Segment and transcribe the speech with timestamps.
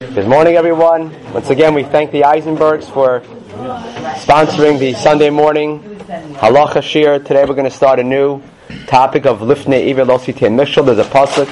[0.00, 1.10] Good morning, everyone.
[1.32, 3.20] Once again, we thank the Eisenbergs for
[4.20, 5.80] sponsoring the Sunday morning
[6.36, 7.24] halacha shiur.
[7.24, 8.42] Today, we're going to start a new
[8.88, 10.84] topic of lifnei iver losite mishal.
[10.84, 11.48] There's a pasuk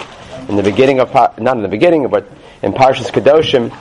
[0.50, 2.30] in the beginning of not in the beginning, but
[2.60, 3.74] in Parshas Kedoshim,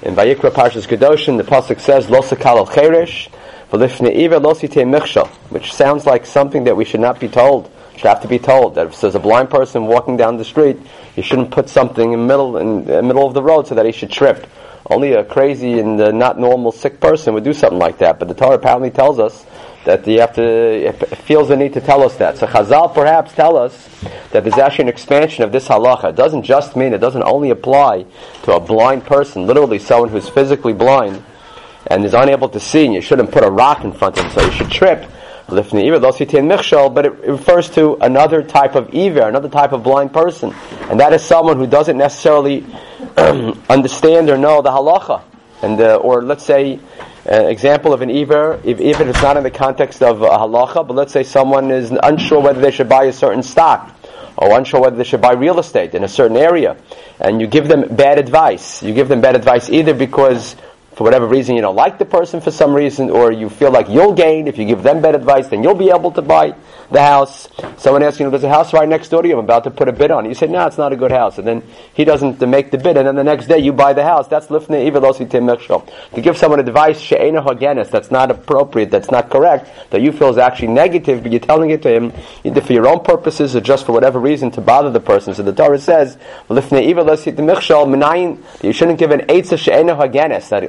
[0.00, 3.28] in Vayikra Parshas Kedoshim, the pasuk says losakal al cheresh
[3.70, 8.08] v'lifnei iver losite mishal, which sounds like something that we should not be told should
[8.08, 10.78] have to be told that if there's a blind person walking down the street,
[11.16, 13.92] you shouldn't put something in middle in the middle of the road so that he
[13.92, 14.46] should trip.
[14.86, 18.20] Only a crazy and uh, not normal sick person would do something like that.
[18.20, 19.44] But the Torah apparently tells us
[19.84, 20.92] that you have to
[21.24, 22.38] feels the need to tell us that.
[22.38, 23.88] So Chazal perhaps tell us
[24.30, 26.10] that there's actually an expansion of this halacha.
[26.10, 28.06] It doesn't just mean it doesn't only apply
[28.44, 31.24] to a blind person, literally someone who's physically blind
[31.88, 34.30] and is unable to see, and you shouldn't put a rock in front of him
[34.30, 35.10] so he should trip
[36.90, 40.54] but it refers to another type of iver, another type of blind person.
[40.90, 42.66] And that is someone who doesn't necessarily
[43.16, 45.22] understand or know the halacha.
[45.62, 46.78] And, uh, or let's say,
[47.24, 50.86] an example of an iver, even if it's not in the context of a halacha,
[50.86, 53.94] but let's say someone is unsure whether they should buy a certain stock,
[54.36, 56.76] or unsure whether they should buy real estate in a certain area,
[57.20, 58.82] and you give them bad advice.
[58.82, 60.56] You give them bad advice either because
[60.98, 63.88] for whatever reason you don't like the person for some reason, or you feel like
[63.88, 66.52] you'll gain if you give them bad advice, then you'll be able to buy
[66.90, 67.48] the house.
[67.76, 69.70] Someone asks you, know, there's a house right next door to you, I'm about to
[69.70, 70.30] put a bid on it.
[70.30, 71.38] You say, no, it's not a good house.
[71.38, 74.04] And then he doesn't make the bid, and then the next day you buy the
[74.04, 74.28] house.
[74.28, 76.14] That's lifnei ivelosi timechshel.
[76.14, 80.30] To give someone advice, she'ena hagenis, that's not appropriate, that's not correct, that you feel
[80.30, 82.12] is actually negative, but you're telling it to him
[82.44, 85.34] either for your own purposes or just for whatever reason to bother the person.
[85.34, 86.16] So the Torah says,
[86.48, 89.98] lifnei timechshel, menayin, you shouldn't give an eitzah she'ena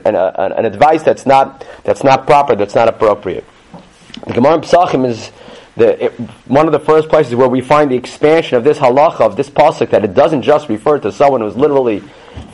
[0.06, 3.46] an, an advice that's not, that's not proper, that's not appropriate.
[4.28, 5.32] The Gemara in Pesachim is
[5.80, 6.12] the, it,
[6.46, 9.50] one of the first places where we find the expansion of this halacha, of this
[9.50, 12.04] pasuk, that it doesn't just refer to someone who's literally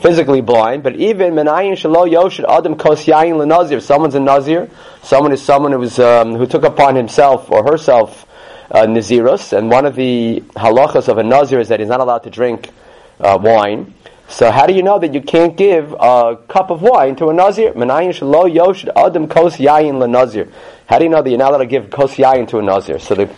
[0.00, 3.82] physically blind, but even menayin shalo yoshid adam kos yayin lenazir.
[3.82, 4.70] Someone's a nazir.
[5.02, 8.26] Someone is someone who was um, who took upon himself or herself
[8.70, 12.22] uh, nazirus, and one of the halachas of a nazir is that he's not allowed
[12.22, 12.70] to drink
[13.20, 13.92] uh, wine.
[14.28, 17.34] So how do you know that you can't give a cup of wine to a
[17.34, 17.72] nazir?
[17.72, 20.52] Yoshid adam yayin.
[20.86, 22.98] How do you know that you're not allowed to give kos yayin to a nazir?
[22.98, 23.34] So the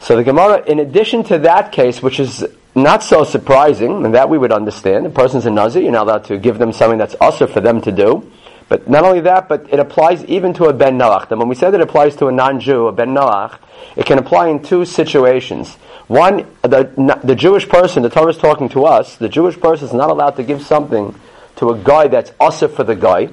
[0.00, 4.28] so the Gemara, in addition to that case, which is not so surprising, and that
[4.28, 7.16] we would understand, a person's a nazir, you're not allowed to give them something that's
[7.20, 8.30] usher for them to do.
[8.68, 11.30] But not only that, but it applies even to a ben noach.
[11.30, 13.58] And when we said it applies to a non-Jew, a ben noach,
[13.96, 15.74] it can apply in two situations.
[16.06, 19.94] One, the, the Jewish person, the Torah is talking to us, the Jewish person is
[19.94, 21.14] not allowed to give something
[21.56, 23.30] to a guy that's usher for the guy.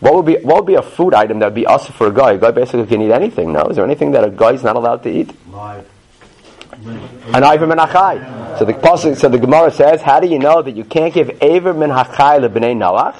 [0.00, 2.12] What would be what would be a food item that would be us for a
[2.12, 2.32] guy?
[2.32, 3.52] A guy basically can eat anything.
[3.52, 5.34] No, is there anything that a guy is not allowed to eat?
[7.34, 8.58] An iver min hachai.
[8.58, 11.74] So the so the Gemara says, how do you know that you can't give aver
[11.74, 13.16] min hachai lebnei Noach?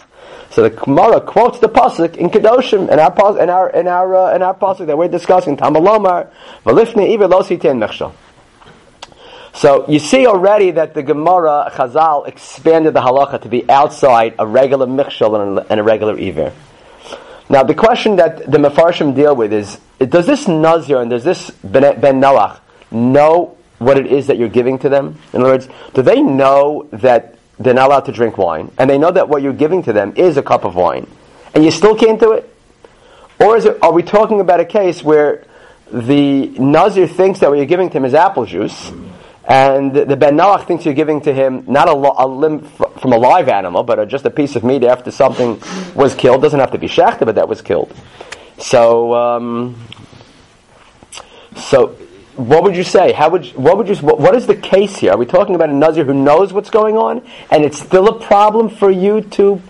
[0.58, 4.34] So the Gemara quotes the pasuk in Kedoshim in our in our in our uh,
[4.34, 5.56] in our pasuk that we're discussing.
[5.56, 6.32] Tamalomar
[6.64, 8.12] v'lifnei iver lo siten mechshel.
[9.54, 14.44] So you see already that the Gemara Chazal expanded the halacha to be outside a
[14.48, 16.52] regular michshel and a regular iver.
[17.48, 21.52] Now, the question that the Mefarshim deal with is, does this Nazir and does this
[21.62, 22.58] Ben, ben Noach
[22.90, 25.20] know what it is that you're giving to them?
[25.32, 28.98] In other words, do they know that they're not allowed to drink wine, and they
[28.98, 31.06] know that what you're giving to them is a cup of wine,
[31.54, 32.54] and you still can't do it?
[33.40, 35.44] Or is it, are we talking about a case where
[35.92, 38.92] the Nazir thinks that what you're giving to him is apple juice,
[39.48, 43.16] and the Ben Noach thinks you're giving to him not a, a limb from a
[43.16, 45.58] live animal, but a, just a piece of meat after something
[45.94, 46.42] was killed.
[46.42, 47.94] Doesn't have to be shechted, but that was killed.
[48.58, 49.82] So, um,
[51.56, 51.96] so
[52.38, 53.12] what would you say?
[53.12, 55.12] How would you, what would you what, what is the case here?
[55.12, 58.20] Are we talking about a nazir who knows what's going on, and it's still a
[58.20, 59.60] problem for you to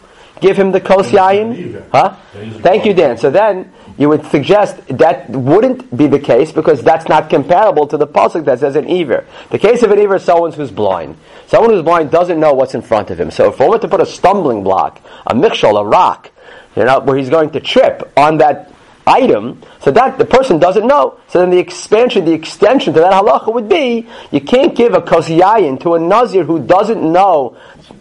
[0.41, 1.83] give him the kos yayin?
[1.91, 2.17] Huh?
[2.61, 3.17] Thank you, Dan.
[3.17, 7.97] So then you would suggest that wouldn't be the case because that's not comparable to
[7.97, 9.25] the pasuk that says an iver.
[9.50, 11.17] The case of an iver is someone who's blind.
[11.47, 13.31] Someone who's blind doesn't know what's in front of him.
[13.31, 16.31] So if we were to put a stumbling block, a mikshal, a rock,
[16.76, 18.73] you know, where he's going to trip on that
[19.08, 21.19] item, so that the person doesn't know.
[21.28, 25.00] So then the expansion, the extension to that halacha would be, you can't give a
[25.00, 27.56] kosiyayin to a nazir who doesn't know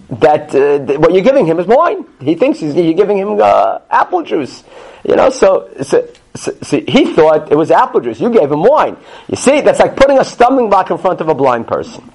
[0.10, 2.06] that uh, what you're giving him is wine.
[2.20, 4.64] He thinks you're giving him uh, apple juice.
[5.08, 8.20] You know, so, so, so, he thought it was apple juice.
[8.20, 8.98] You gave him wine.
[9.30, 12.10] You see, that's like putting a stumbling block in front of a blind person.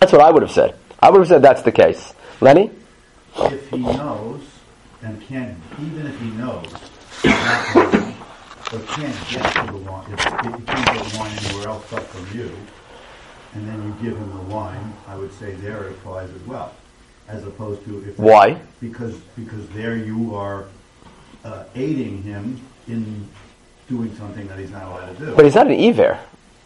[0.00, 0.74] That's what I would have said.
[1.00, 2.14] I would have said that's the case.
[2.40, 2.70] Lenny?
[3.36, 4.42] If he knows,
[5.02, 6.66] and can't, even if he knows,
[7.24, 12.02] but can't get to the wine, if, if he can't get wine anywhere else but
[12.04, 12.50] from you,
[13.54, 16.72] and then you give him the wine, I would say there it applies as well.
[17.28, 18.60] as opposed to if Why?
[18.80, 20.66] because because there you are
[21.44, 23.26] uh, aiding him in
[23.88, 25.34] doing something that he's not allowed to do.
[25.36, 26.18] But he's not an Iver.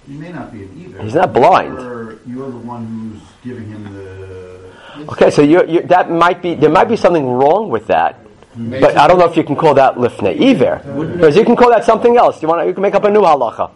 [0.06, 1.02] he may not be an either.
[1.02, 1.74] He's not blind.
[1.74, 4.72] You're, you're the one who's giving him the.
[5.12, 8.18] Okay, so you're, you that might be there might be something wrong with that.
[8.56, 11.70] But I don't know if you can call that lifnei iver, because you can call
[11.70, 12.42] that something else.
[12.42, 13.70] You want you can make up a new halacha.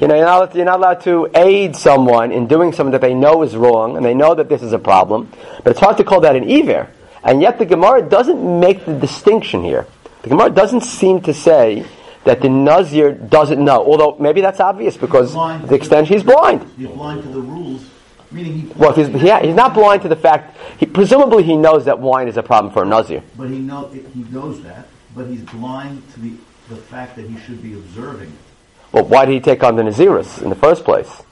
[0.00, 3.14] You know, you're not, you're not allowed to aid someone in doing something that they
[3.14, 5.30] know is wrong, and they know that this is a problem.
[5.62, 6.88] But it's hard to call that an iver.
[7.22, 9.86] And yet the Gemara doesn't make the distinction here.
[10.22, 11.84] The Gemara doesn't seem to say
[12.24, 16.70] that the Nazir doesn't know, although maybe that's obvious because the extent he's blind.
[16.76, 17.88] He's blind to the rules,
[18.30, 18.66] meaning he.
[18.74, 22.28] Well, he's, he, he's not blind to the fact, he, presumably he knows that wine
[22.28, 23.22] is a problem for a Nazir.
[23.36, 26.32] But he know he knows that, but he's blind to the
[26.68, 28.34] the fact that he should be observing it.
[28.92, 31.22] Well, why did he take on the Naziris in the first place?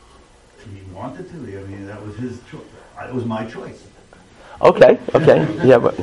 [0.65, 1.37] He wanted to.
[1.37, 2.63] I mean, that was his choice.
[3.03, 3.87] It was my choice.
[4.63, 5.99] Okay, okay, yeah, but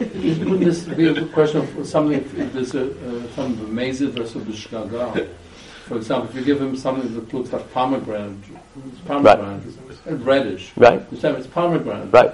[0.00, 5.28] Wouldn't this be a question of something, if there's a, uh, some amazing versus b'shgaga?
[5.84, 8.38] For example, if you give him something that looks like pomegranate,
[8.88, 9.62] it's pomegranate,
[10.06, 10.72] reddish.
[10.76, 12.12] right, You say it's pomegranate.
[12.12, 12.32] right.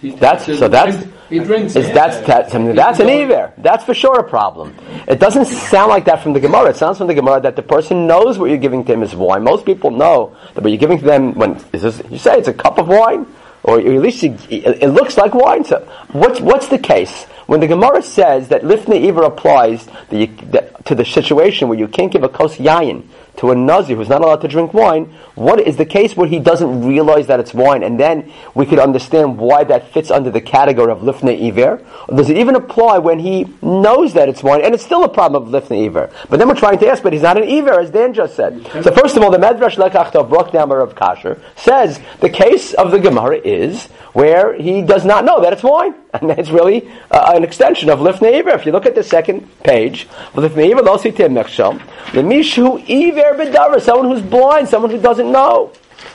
[0.00, 1.92] He That's- so that's- drinks- He drinks it.
[1.92, 3.52] that's that's, I mean, that's an Iver.
[3.58, 4.72] That's for sure a problem.
[5.08, 6.70] It doesn't sound like that from the Gemara.
[6.70, 9.14] It sounds from the Gemara that the person knows what you're giving to him is
[9.16, 9.42] wine.
[9.42, 12.46] Most people know that what you're giving to them when is this, you say it's
[12.48, 13.26] a cup of wine,
[13.64, 15.64] or at least you, it, looks like wine.
[15.64, 15.80] So
[16.12, 20.84] what's what's the case when the Gemara says that lifnei Iver applies that you, that,
[20.86, 23.02] to the situation where you can't give a kos yayin
[23.38, 25.04] to a nazir who's not allowed to drink wine,
[25.34, 28.78] what is the case where he doesn't realize that it's wine, and then we could
[28.78, 31.84] understand why that fits under the category of lifnei iver?
[32.08, 35.08] Or does it even apply when he knows that it's wine, and it's still a
[35.08, 36.10] problem of lifnei iver?
[36.28, 38.64] But then we're trying to ask, but he's not an iver, as Dan just said.
[38.82, 42.90] So first of all, the Medrash Lekach brought down of Kasher says the case of
[42.90, 47.32] the Gemara is where he does not know that it's wine, and it's really uh,
[47.34, 48.42] an extension of lifnei.
[48.54, 51.82] If you look at the second page, lifnei iver lo mechsham,
[52.12, 55.72] the mishu iver bedavar, someone who's blind, someone who doesn't know.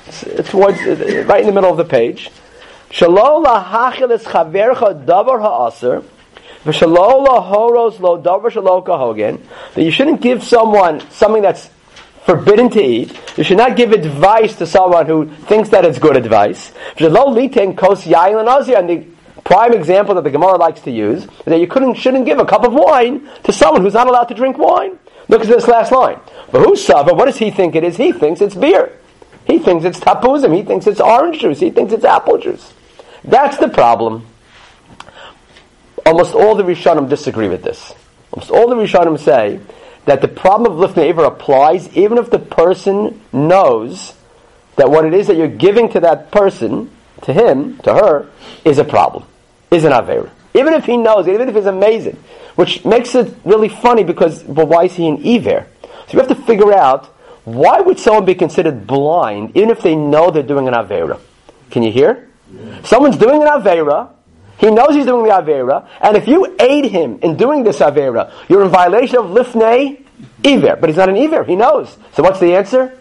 [0.08, 2.32] It's, it's towards, uh, right in the middle of the page.
[2.90, 6.04] Shalom lahachil es chavercha davar ha'aser,
[6.64, 9.40] v'shalom lahoros lo davar shalo kahogen,
[9.76, 11.70] that you shouldn't give someone something that's
[12.26, 13.16] forbidden to eat.
[13.38, 16.72] You should not give advice to someone who thinks that it's good advice.
[16.98, 19.13] And the
[19.44, 22.46] prime example that the Gemara likes to use is that you couldn't, shouldn't give a
[22.46, 24.98] cup of wine to someone who's not allowed to drink wine.
[25.28, 26.20] Look at this last line.
[26.52, 27.14] But who's Sava?
[27.14, 27.98] What does he think it is?
[27.98, 28.98] He thinks it's beer.
[29.46, 30.56] He thinks it's tapuzim.
[30.56, 31.60] He thinks it's orange juice.
[31.60, 32.74] He thinks it's apple juice.
[33.24, 34.26] That's the problem.
[36.06, 37.94] Almost all the Rishonim disagree with this.
[38.32, 39.60] Almost all the Rishonim say
[40.06, 44.14] that the problem of lifnei Iver applies even if the person knows
[44.76, 46.90] that what it is that you're giving to that person,
[47.22, 48.28] to him, to her,
[48.66, 49.24] is a problem,
[49.74, 50.30] is an Avera.
[50.54, 52.22] Even if he knows, even if he's amazing.
[52.56, 55.68] Which makes it really funny because, but why is he an Iver?
[55.82, 57.08] So you have to figure out,
[57.44, 61.20] why would someone be considered blind even if they know they're doing an Avera?
[61.72, 62.30] Can you hear?
[62.84, 64.10] Someone's doing an Avera,
[64.58, 68.32] he knows he's doing the Avera, and if you aid him in doing this Avera,
[68.48, 70.06] you're in violation of Lifnei
[70.46, 70.78] Iver.
[70.80, 71.98] But he's not an Iver, he knows.
[72.14, 72.98] So what's the answer?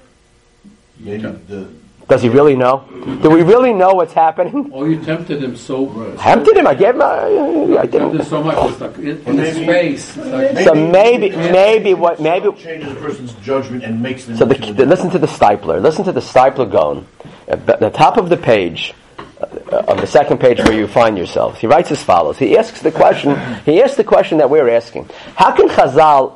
[0.99, 1.69] Maybe the,
[2.13, 2.85] Does he really know?
[3.23, 4.71] Do we really know what's happening?
[4.75, 5.87] Oh, you tempted him so.
[5.87, 6.19] much.
[6.19, 7.05] Tempted him, I gave him, a,
[7.79, 8.25] I Tempted didn't.
[8.27, 10.17] so much, it's like in, in his Maybe- face.
[10.19, 14.37] It's like, So maybe, maybe what, maybe, changes a person's judgment and makes them.
[14.37, 17.07] so the, the, listen to the Steipler, listen to the Steipler going.
[17.49, 18.93] At the, the top of the page,
[19.41, 22.37] uh, of the second page where you find yourselves, he writes as follows.
[22.37, 25.09] He asks the question, he asks the question that we're asking.
[25.35, 26.35] How can Chazal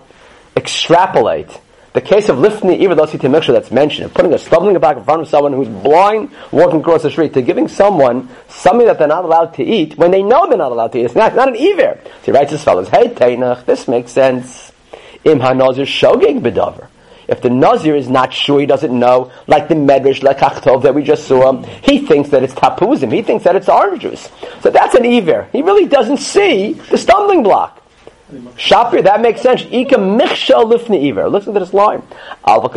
[0.56, 1.50] extrapolate
[1.96, 5.04] the case of lifting even though Miksha that's mentioned, of putting a stumbling block in
[5.04, 9.08] front of someone who's blind walking across the street, to giving someone something that they're
[9.08, 11.06] not allowed to eat when they know they're not allowed to eat.
[11.06, 11.98] It's not, not an Iver.
[12.04, 14.72] So he writes as follows, Hey Tainach, this makes sense.
[15.24, 16.88] Im hanazir shogeg bedavar.
[17.28, 21.02] If the Nazir is not sure, he doesn't know, like the Medrash, like that we
[21.02, 24.30] just saw, he thinks that it's tapuzim, he thinks that it's orange juice.
[24.60, 25.48] So that's an Iver.
[25.50, 27.82] He really doesn't see the stumbling block.
[28.56, 29.62] Shapir, that makes sense.
[29.70, 31.28] Ika michshel lifnei iver.
[31.28, 32.02] Listen to this line.
[32.44, 32.74] But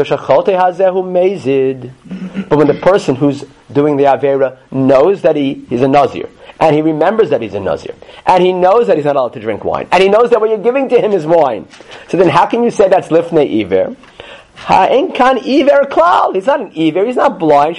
[2.58, 6.30] when the person who's doing the avera knows that he is a nazir,
[6.60, 7.96] and he remembers that he's a nazir,
[8.28, 10.52] and he knows that he's not allowed to drink wine, and he knows that what
[10.52, 11.68] you're giving to him is wine,
[12.10, 13.96] so then how can you say that's lifnei iver?
[14.56, 16.36] Ha'en kan iver klal.
[16.36, 17.06] He's not an iver.
[17.06, 17.78] He's not blind.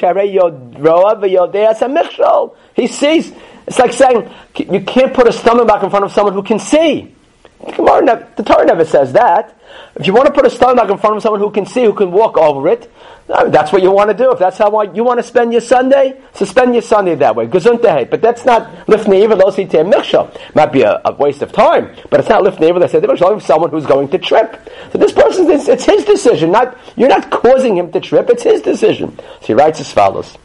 [2.75, 3.33] He sees.
[3.67, 6.59] It's like saying you can't put a stumbling block in front of someone who can
[6.59, 7.15] see.
[7.63, 9.55] The Torah, never, says that.
[9.95, 11.93] If you want to put a block in front of someone who can see, who
[11.93, 12.91] can walk over it,
[13.27, 14.33] that's what you want to do.
[14.33, 17.47] If that's how you want to spend your Sunday, so spend your Sunday that way.
[17.47, 18.09] Gesundheit.
[18.09, 20.55] But that's not lifnei iver, mikshal.
[20.55, 23.87] Might be a, a, waste of time, but it's not lifnei iver, mikshal, someone who's
[23.87, 24.69] going to trip.
[24.93, 28.63] So this person, it's, his decision, not, you're not causing him to trip, it's his
[28.63, 29.19] decision.
[29.19, 30.39] So he writes as follows.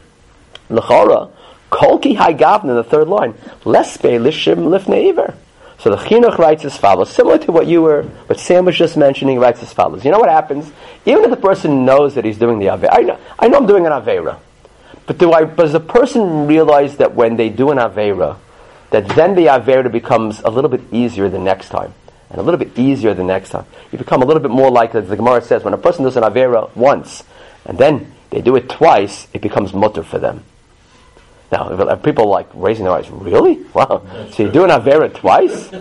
[0.68, 1.30] L'chora,
[1.70, 3.32] kolki haigavna, the third line,
[3.64, 5.34] lespe lishim lifnei.
[5.78, 8.96] So the chinuch writes as follows, similar to what you were, what Sam was just
[8.96, 10.04] mentioning, writes as follows.
[10.04, 10.72] You know what happens?
[11.04, 13.66] Even if the person knows that he's doing the avera, I know, I know I'm
[13.66, 14.38] doing an avera,
[15.06, 15.44] but do I?
[15.44, 18.38] Does the person realize that when they do an avera,
[18.90, 21.92] that then the avera becomes a little bit easier the next time,
[22.30, 23.66] and a little bit easier the next time?
[23.92, 26.22] You become a little bit more like, the Gemara says, when a person does an
[26.22, 27.22] avera once,
[27.66, 30.42] and then they do it twice, it becomes mutter for them.
[31.52, 33.62] Now, if people like raising their eyes, really?
[33.72, 34.02] Wow.
[34.32, 35.72] so you do an Avera twice?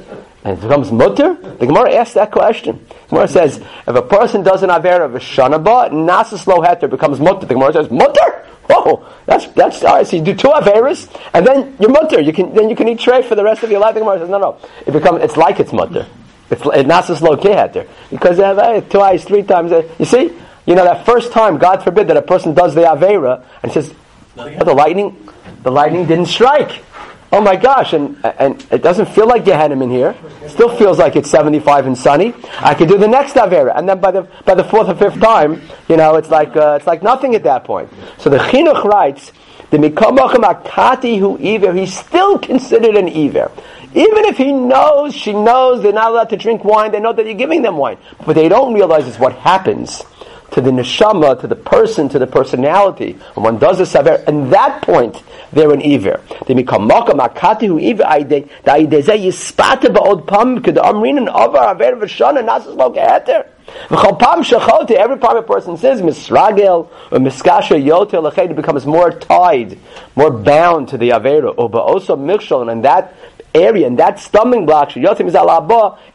[0.45, 1.33] And it becomes mutter?
[1.33, 2.85] The Gemara asks that question.
[2.87, 6.87] The Gemara says, if a person does an Avera of a Shanaba, Nasas Lo Heter
[6.87, 7.47] becomes mutter.
[7.47, 8.45] The Gemara says, mutter?
[8.69, 10.07] Oh, that's, that's, all right.
[10.07, 12.21] So you do two Averas, and then you're mutter.
[12.21, 13.95] You can, then you can eat tray for the rest of your life.
[13.95, 14.57] The Gemara says, no, no.
[14.85, 16.05] It becomes, it's like it's mutter.
[16.51, 17.87] It's, it's Nasas Lo Heter.
[18.11, 19.71] Because they have uh, twice, three times.
[19.71, 20.31] Uh, you see?
[20.67, 23.93] You know, that first time, God forbid, that a person does the Avera, and says,
[24.37, 25.27] oh, the lightning,
[25.65, 26.83] the lightning didn't strike.
[27.31, 30.15] Oh my gosh, and, and it doesn't feel like you had him in here.
[30.43, 32.35] It still feels like it's 75 and sunny.
[32.59, 33.75] I could do the next Avera.
[33.75, 36.75] And then by the, by the fourth or fifth time, you know, it's like, uh,
[36.77, 37.89] it's like nothing at that point.
[38.19, 39.33] So the Chinuch writes,
[39.71, 43.51] the Mikamachim Akati hu Iver, he's still considered an Iver.
[43.95, 47.25] Even if he knows, she knows they're not allowed to drink wine, they know that
[47.25, 47.97] you're giving them wine.
[48.23, 50.03] But they don't realize it's what happens
[50.51, 53.13] to the neshama, to the person, to the personality.
[53.33, 55.21] When one does the saver, and that point,
[55.53, 56.21] they're an iver.
[56.45, 61.17] They become makam akati hu iver aide, da aide ze yispata ba'od pam, kid amrin
[61.17, 63.47] and avar aver v'shana nasas lo geheter.
[63.87, 69.11] V'chol pam shachote, every time a person says misragel or miskasha yotel lached, becomes more
[69.11, 69.77] tied,
[70.15, 73.13] more bound to the avera, or also mikshol, and that
[73.55, 75.35] area and that stumbling block, Yotim is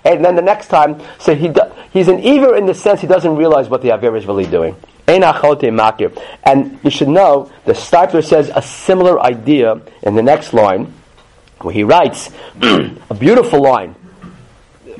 [0.04, 3.06] and then the next time, so he do, he's an Iver in the sense he
[3.06, 4.76] doesn't realize what the Avir is really doing.
[6.44, 10.92] And you should know, the Steipler says a similar idea in the next line,
[11.60, 12.30] where he writes
[12.62, 13.94] a beautiful line,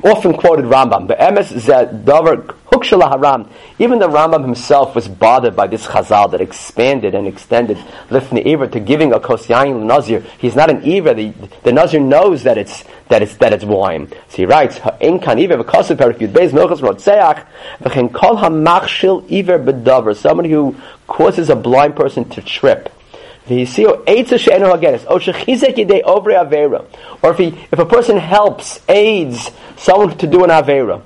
[0.03, 3.49] often quoted Rambam, Be'emes zeh davar haram.
[3.79, 7.77] Even the Rambam himself was bothered by this chazal that expanded and extended
[8.09, 10.23] lifnei iver to giving a kos yain nazir.
[10.39, 11.13] He's not an iver.
[11.13, 14.07] The, the nazir knows that it's that it's that it's wine.
[14.29, 17.45] So he writes, "In kan iver v'kosev perikut beis milchas rotzeach
[17.83, 20.75] v'chen kol hamachshil iver bedavar." Somebody who
[21.07, 22.89] causes a blind person to trip.
[23.47, 23.53] Or
[27.31, 31.01] if he, if a person helps, aids someone to do an avera,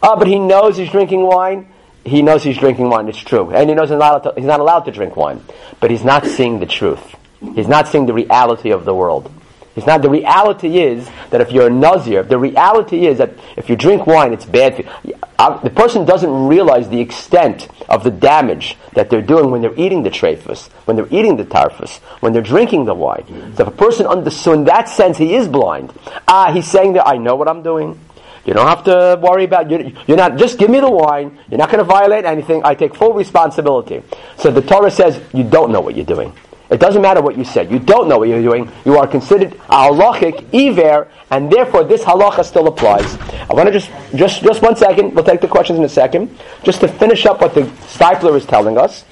[0.00, 1.66] Ah, but he knows he's drinking wine.
[2.04, 3.08] He knows he's drinking wine.
[3.08, 5.42] It's true, and he knows he's not, to, he's not allowed to drink wine.
[5.80, 7.16] But he's not seeing the truth.
[7.54, 9.32] He's not seeing the reality of the world.
[9.78, 13.70] It's not the reality is that if you're a nazir, the reality is that if
[13.70, 15.14] you drink wine, it's bad for you.
[15.38, 19.78] Uh, the person doesn't realize the extent of the damage that they're doing when they're
[19.78, 23.24] eating the trephus, when they're eating the tarfus, when they're drinking the wine.
[23.54, 25.92] So if a person understood, so in that sense, he is blind.
[26.26, 28.00] Ah, he's saying that I know what I'm doing.
[28.44, 31.38] You don't have to worry about you're, you're not just give me the wine.
[31.48, 32.62] You're not going to violate anything.
[32.64, 34.02] I take full responsibility.
[34.38, 36.32] So the Torah says you don't know what you're doing.
[36.70, 37.70] It doesn't matter what you said.
[37.70, 38.70] You don't know what you're doing.
[38.84, 43.16] You are considered halachic iver, and therefore this halacha still applies.
[43.48, 45.14] I want to just, just, just one second.
[45.14, 46.36] We'll take the questions in a second.
[46.64, 49.04] Just to finish up what the Steipler is telling us.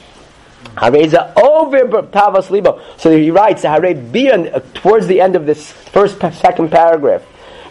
[2.98, 7.22] So he writes, uh, towards the end of this first, second paragraph,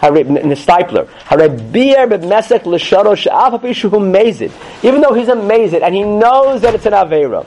[0.01, 1.07] in the Steipler.
[1.31, 1.41] Er
[4.83, 7.45] Even though he's amazed and he knows that it's an Avera.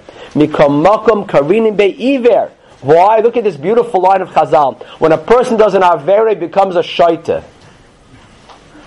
[2.80, 3.18] Why?
[3.18, 4.82] Look at this beautiful line of Chazal.
[5.00, 7.42] When a person does an Avera, it becomes a Shaita.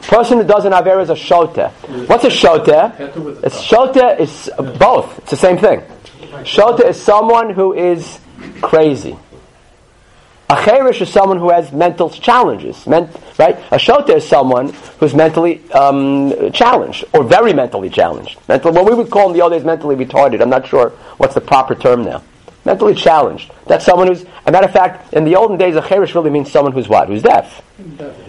[0.03, 1.71] Person who does an Avera is a Shota.
[2.07, 2.99] What's a Shota?
[3.43, 5.19] It's Shota is both.
[5.19, 5.81] It's the same thing.
[6.43, 8.19] Shota is someone who is
[8.61, 9.17] crazy.
[10.51, 13.55] A cherish is someone who has mental challenges, right?
[13.71, 18.37] A shota is someone who's mentally um, challenged or very mentally challenged.
[18.49, 20.41] Mental, what we would call in the old days mentally retarded.
[20.41, 22.21] I'm not sure what's the proper term now.
[22.65, 23.49] Mentally challenged.
[23.65, 26.51] That's someone who's, a matter of fact, in the olden days, a cherish really means
[26.51, 27.07] someone who's what?
[27.07, 27.61] Who's deaf.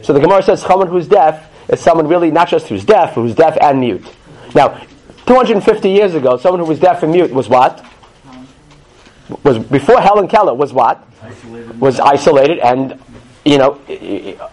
[0.03, 3.23] So the Gemara says someone who's deaf is someone really not just who's deaf, but
[3.23, 4.07] who's deaf and mute.
[4.55, 4.81] Now,
[5.27, 7.85] 250 years ago, someone who was deaf and mute was what?
[9.43, 11.09] Was before Helen Keller was what?
[11.79, 13.01] Was isolated and
[13.45, 13.75] you know,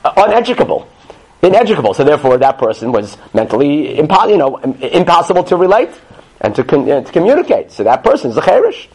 [0.03, 0.87] uneducable.
[1.41, 1.93] Ineducable.
[1.93, 5.91] So therefore, that person was mentally impo- you know, impossible to relate
[6.41, 7.71] and to, con- uh, to communicate.
[7.71, 8.89] So that person is a cherish.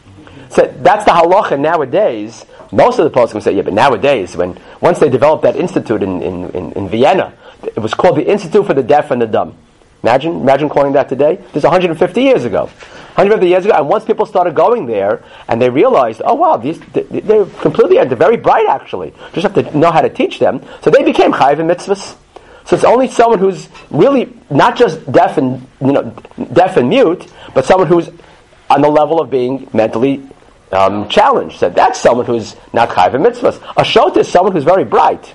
[0.51, 2.45] So that's the halacha nowadays.
[2.71, 6.23] Most of the poskim say, yeah, but nowadays, when once they developed that institute in,
[6.23, 9.57] in, in, in Vienna, it was called the Institute for the Deaf and the Dumb.
[10.03, 11.37] Imagine, imagine calling that today.
[11.37, 12.65] This is 150 years ago.
[13.17, 16.79] 150 years ago, and once people started going there, and they realized, oh wow, these
[17.21, 19.13] they're completely, they're very bright actually.
[19.33, 20.63] Just have to know how to teach them.
[20.83, 22.17] So they became chayiv mitzvahs.
[22.67, 26.17] So it's only someone who's really not just deaf and you know
[26.53, 28.09] deaf and mute, but someone who's
[28.71, 30.27] on the level of being mentally
[30.73, 31.59] um, challenged.
[31.59, 33.61] So that's someone who's not chayiv mitzvahs.
[33.77, 35.35] A is someone who's very bright.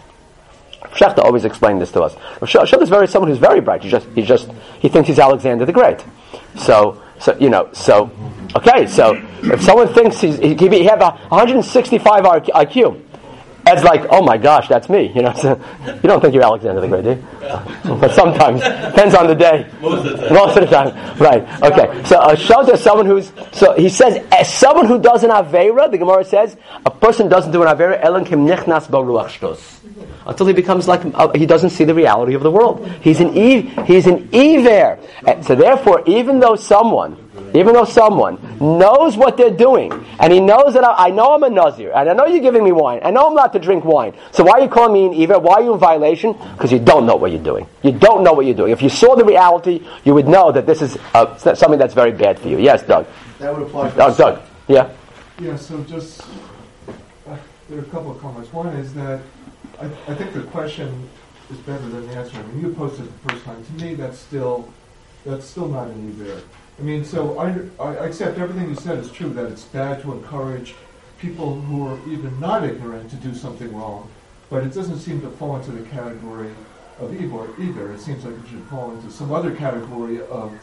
[0.92, 2.16] Shechta always explained this to us.
[2.42, 3.84] Shechta is very someone who's very bright.
[3.84, 6.04] He just he just he thinks he's Alexander the Great.
[6.58, 8.10] So so you know so
[8.56, 8.88] okay.
[8.88, 13.09] So if someone thinks he's he, he have a 165 IQ,
[13.70, 15.12] Ed's like, oh my gosh, that's me.
[15.14, 17.96] You know, so you don't think you're Alexander the Great, do you?
[18.00, 19.68] but sometimes depends on the day.
[19.82, 20.34] Most of the time.
[20.34, 21.64] Most of the time, right?
[21.64, 22.04] Okay.
[22.06, 25.90] So a shot is someone who's so he says as someone who does an avera.
[25.90, 29.80] The Gemara says a person doesn't do an avera elan kim nichnas baruach shtos
[30.26, 32.88] until he becomes like uh, he doesn't see the reality of the world.
[33.02, 35.00] He's an ev- he's an ever.
[35.44, 40.74] So therefore, even though someone, even though someone knows what they're doing, and he knows
[40.74, 43.12] that I, I know I'm a nazir, and I know you're giving me wine, I
[43.12, 44.14] know I'm not to drink wine.
[44.32, 45.40] So why are you calling me an ever?
[45.40, 46.34] Why are you in violation?
[46.34, 47.68] Because you don't know what you're doing.
[47.84, 48.72] You don't know what you're doing.
[48.72, 52.12] If you saw the reality, you would know that this is uh, something that's very
[52.12, 52.60] bad for you.
[52.60, 53.08] Yes, Doug.
[53.40, 53.90] That would apply.
[53.92, 54.42] Doug, Doug.
[54.68, 54.94] Yeah.
[55.40, 55.56] Yeah.
[55.56, 56.22] So just
[57.28, 57.38] uh,
[57.70, 58.52] there are a couple of comments.
[58.52, 59.22] One is that
[59.82, 61.10] I, I think the question
[61.50, 62.38] is better than the answer.
[62.38, 63.64] I mean, you posted it the first time.
[63.64, 64.72] To me, that's still
[65.26, 66.42] that's still not an either.
[66.80, 69.30] I mean, so I, I accept everything you said is true.
[69.30, 70.76] That it's bad to encourage
[71.20, 74.10] people who are even not ignorant to do something wrong,
[74.50, 76.52] but it doesn't seem to fall into the category
[77.00, 77.92] of evil either.
[77.92, 80.54] It seems like it should fall into some other category of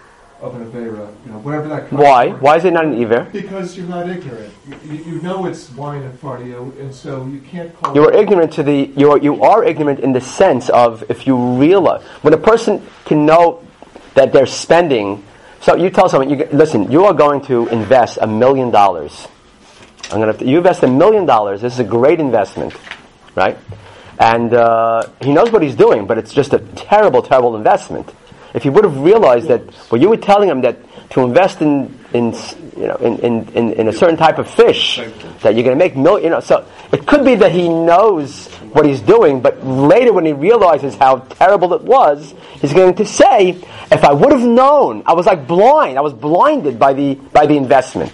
[0.41, 1.91] of an Avera, you know, whatever that.
[1.93, 2.29] Why?
[2.29, 3.29] Why is it not an Iver?
[3.33, 4.53] Because you're not ignorant.
[4.85, 7.95] You, you, know it's wine in front of you, and so you can't call.
[7.95, 8.93] You are ignorant to the.
[8.97, 12.87] You are you are ignorant in the sense of if you realize when a person
[13.05, 13.65] can know
[14.15, 15.25] that they're spending.
[15.61, 19.27] So you tell someone, you, listen, you are going to invest a million dollars.
[20.11, 20.45] I'm going to.
[20.45, 21.61] You invest a million dollars.
[21.61, 22.75] This is a great investment,
[23.35, 23.59] right?
[24.19, 28.13] And uh, he knows what he's doing, but it's just a terrible, terrible investment
[28.57, 30.79] if he would have realized that what you were telling him that
[31.11, 32.35] to invest in, in
[32.77, 34.97] you know, in, in, in, in a certain type of fish,
[35.43, 38.49] that you're going to make million, you know, so it could be that he knows
[38.73, 43.07] what he's doing, but later when he realizes how terrible it was, he's going to
[43.07, 43.51] say,
[43.91, 47.47] if I would have known, I was like blind, I was blinded by the, by
[47.47, 48.13] the investment.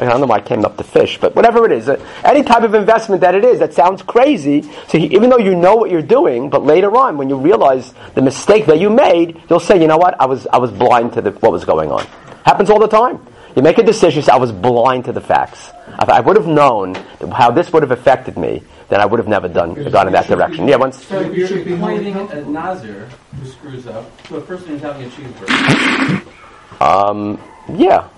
[0.00, 2.44] I don't know why I came up to fish, but whatever it is, uh, any
[2.44, 4.62] type of investment that it is that sounds crazy.
[4.86, 7.92] So he, even though you know what you're doing, but later on when you realize
[8.14, 11.14] the mistake that you made, you'll say, you know what, I was I was blind
[11.14, 12.06] to the, what was going on.
[12.44, 13.18] Happens all the time.
[13.58, 15.72] You make a decision, say, I was blind to the facts.
[16.00, 16.94] If I would have known
[17.32, 20.28] how this would have affected me, then I would have never done gone in that
[20.28, 20.68] direction.
[20.68, 21.04] Yeah, once.
[21.04, 25.06] So you should be pointing at Nazir who screws up to a person who's having
[25.06, 26.32] a cheeseburger.
[26.80, 27.42] Um.
[27.76, 28.08] Yeah.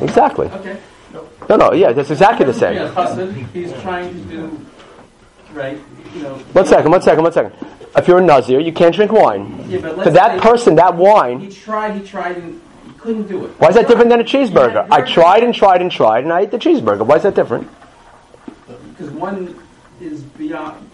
[0.00, 0.48] Exactly.
[0.48, 0.80] Okay.
[1.48, 2.74] No, no, yeah, that's exactly the same.
[3.52, 4.66] he's trying to do
[5.52, 5.78] right.
[6.12, 6.34] You know.
[6.54, 7.54] One second, one second, one second.
[7.96, 9.64] If you're a Nazir, you can't drink wine.
[9.68, 11.38] Yeah, but to that person, that wine.
[11.38, 12.60] He tried, he tried, and
[12.98, 13.50] couldn't do it.
[13.58, 14.86] Why is that different than a cheeseburger?
[14.90, 17.06] I tried and tried and tried, and I ate the cheeseburger.
[17.06, 17.68] Why is that different?
[18.90, 19.58] Because one
[20.00, 20.90] is beyond.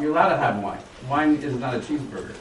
[0.00, 0.80] You're allowed to have wine.
[1.08, 2.34] Wine is not a cheeseburger.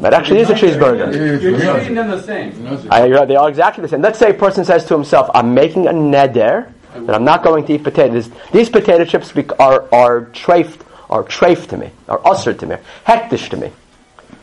[0.00, 1.14] That actually is a cheeseburger.
[1.40, 2.88] You're treating them the same.
[2.90, 4.02] I, they are exactly the same.
[4.02, 7.64] Let's say a person says to himself, I'm making a neder, that I'm not going
[7.66, 8.30] to eat potatoes.
[8.52, 13.48] These potato chips are, are treif, are treif to me, are usher to me, hektish
[13.50, 13.72] to me.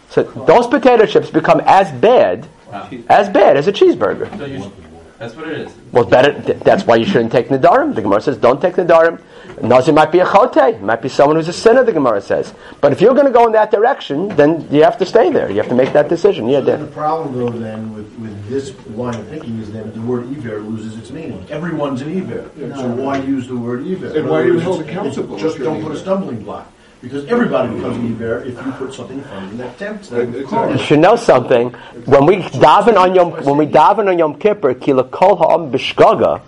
[0.09, 2.89] So those potato chips become as bad, wow.
[3.10, 4.36] as bad as a cheeseburger.
[4.38, 4.71] So you,
[5.17, 5.73] that's what it is.
[5.91, 6.32] Well, better.
[6.32, 7.95] That's why you shouldn't take nedarim.
[7.95, 9.19] The Gemara says, don't take nedarim.
[9.63, 11.84] Nazir might be a chote, might be someone who's a sinner.
[11.84, 14.99] The Gemara says, but if you're going to go in that direction, then you have
[14.99, 15.49] to stay there.
[15.49, 16.47] You have to make that decision.
[16.47, 20.01] Yeah, so the problem though then with, with this line of thinking is that the
[20.01, 21.43] word iver loses its meaning.
[21.49, 22.75] Everyone's an iver, no.
[22.75, 24.15] so why use the word iver?
[24.15, 25.38] And why are you held accountable?
[25.38, 26.71] Just don't put a stumbling block.
[27.01, 30.10] Because everybody becomes an Iver if you put something in front of them that tempts
[30.10, 30.33] them.
[30.33, 31.69] You should know something.
[32.05, 36.41] When we daven on Yom, when we daven on Yom Kippur, kila kol ha'am b'shgaga,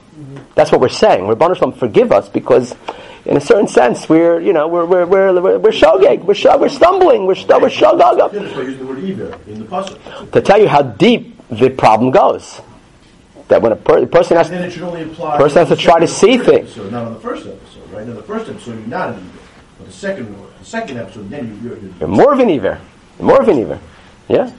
[0.56, 1.26] that's what we're saying.
[1.26, 2.76] Rabban Shalom, forgive us because,
[3.26, 6.48] in a certain sense, we're you know we're we're we're we're, we're shogeg, we're sh-
[6.58, 8.32] we're stumbling, we're st- we're shogaga.
[10.32, 12.60] To tell you how deep the problem goes,
[13.50, 16.00] that when a per- person has, then it should only apply person has to try
[16.00, 16.74] to see things.
[16.74, 18.02] So not on the first episode, right?
[18.04, 19.32] In the first episode, you're not an
[19.80, 22.80] But the second one, the second episode, then you, you're, You're more of an Iver.
[23.20, 23.80] More of an Iver.
[24.28, 24.52] Yeah?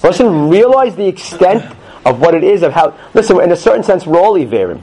[0.00, 1.64] Person realize the extent
[2.04, 2.98] of what it is, of how.
[3.14, 4.82] Listen, in a certain sense, we're all Iverim.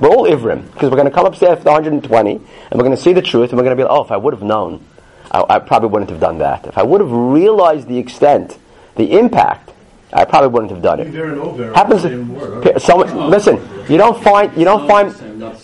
[0.00, 0.70] We're all Ivrim.
[0.72, 3.50] Because we're going to come upstairs after 120, and we're going to see the truth,
[3.50, 4.84] and we're going to be like, oh, if I would have known,
[5.30, 6.66] I, I probably wouldn't have done that.
[6.66, 8.58] If I would have realized the extent,
[8.96, 9.72] the impact,
[10.12, 11.08] I probably wouldn't have done it.
[11.08, 11.72] Iver and over.
[11.74, 13.30] happens are the same word, to someone.
[13.30, 13.56] Listen,
[13.88, 15.12] you don't find you don't find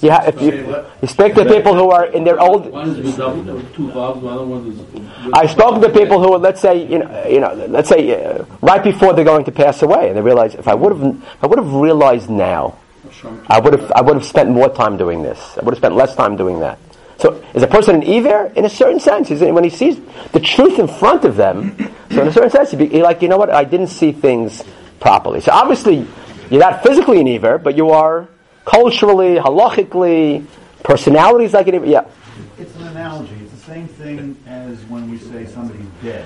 [0.02, 2.66] you ha, if you speak to people who are in their old.
[2.66, 2.74] With-
[5.32, 5.50] I've
[5.82, 9.12] to people who are, let's say, you know, you know, let's say, uh, right before
[9.14, 11.72] they're going to pass away, and they realize if I would have, I would have
[11.72, 12.78] realized now,
[13.48, 15.56] I would have, I would have spent more time doing this.
[15.56, 16.78] I would have spent less time doing that.
[17.18, 18.52] So, is a person an Iver?
[18.56, 19.98] In a certain sense, he's, when he sees
[20.32, 21.76] the truth in front of them,
[22.10, 24.62] so in a certain sense, he'd be like, you know what, I didn't see things
[25.00, 25.40] properly.
[25.40, 26.06] So obviously,
[26.50, 28.28] you're not physically an Iver, but you are
[28.64, 30.46] culturally, halachically,
[30.82, 31.86] personalities like Iver.
[31.86, 32.06] Yeah.
[32.58, 33.34] It's an analogy.
[33.42, 36.24] It's the same thing as when we say somebody's dead.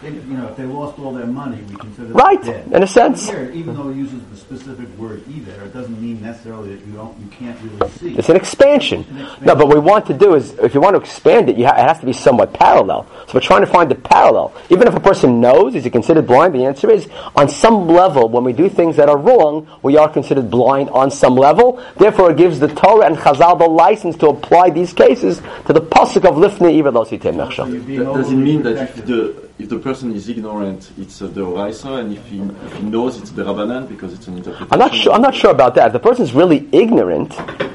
[0.00, 2.70] They, you know, if they lost all their money, we consider them Right, dead.
[2.72, 3.28] in a sense.
[3.28, 6.92] Here, even though it uses the specific word either, it doesn't mean necessarily that you
[6.92, 8.14] don't, you can't really see.
[8.16, 9.04] It's an expansion.
[9.42, 11.66] No, but what we want to do is, if you want to expand it, you
[11.66, 13.06] ha- it has to be somewhat parallel.
[13.26, 14.54] So we're trying to find the parallel.
[14.70, 16.54] Even if a person knows, is he considered blind?
[16.54, 20.08] The answer is, on some level, when we do things that are wrong, we are
[20.08, 21.82] considered blind on some level.
[21.96, 25.80] Therefore, it gives the Torah and Chazal the license to apply these cases to the
[25.80, 27.72] pasuk of Lifnei Iver Lo Sitem So Mechshav.
[27.72, 31.20] you're being Th- Does it mean that if the if the person is ignorant, it's
[31.20, 34.36] uh, the Oraisa, and if he, if he knows, it's the Rabbanan because it's an
[34.38, 34.68] interpretation?
[34.72, 35.12] I'm not sure.
[35.12, 35.88] I'm not sure about that.
[35.88, 37.34] If the person's really ignorant,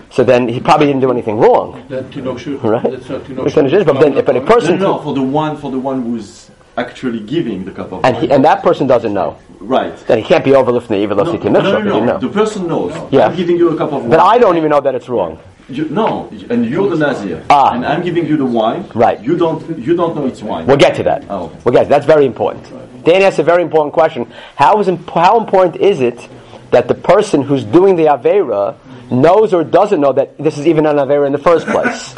[0.10, 2.84] so then he probably didn't do anything wrong, That Tinokshu, right?
[2.84, 5.22] that's not We can just- But then, but a No, person, no, no, for the
[5.24, 8.28] one for the one who's actually giving the cup of and wine.
[8.28, 9.96] he, and that person doesn't know, right.
[10.08, 12.18] then he can't be over Lifnei Iver Lo No, no, no, no.
[12.18, 12.94] The person knows.
[13.12, 13.28] Yeah.
[13.28, 14.10] I'm giving you a cup of wine.
[14.10, 15.40] But I don't even know that it's wrong.
[15.70, 17.74] You, no, and you're the Nazir, Ah.
[17.74, 18.90] and I'm giving you the wine.
[18.94, 19.22] Right.
[19.22, 19.62] You don't.
[19.80, 20.66] You don't know it's wine.
[20.68, 21.24] We'll get to that.
[21.30, 21.60] Oh, okay.
[21.64, 22.66] We'll get That's very important.
[23.06, 24.32] Dan asked a very important question.
[24.56, 26.28] How, is imp- how important is it
[26.72, 28.76] that the person who's doing the Avera
[29.10, 32.14] knows or doesn't know that this is even an Avera in the first place?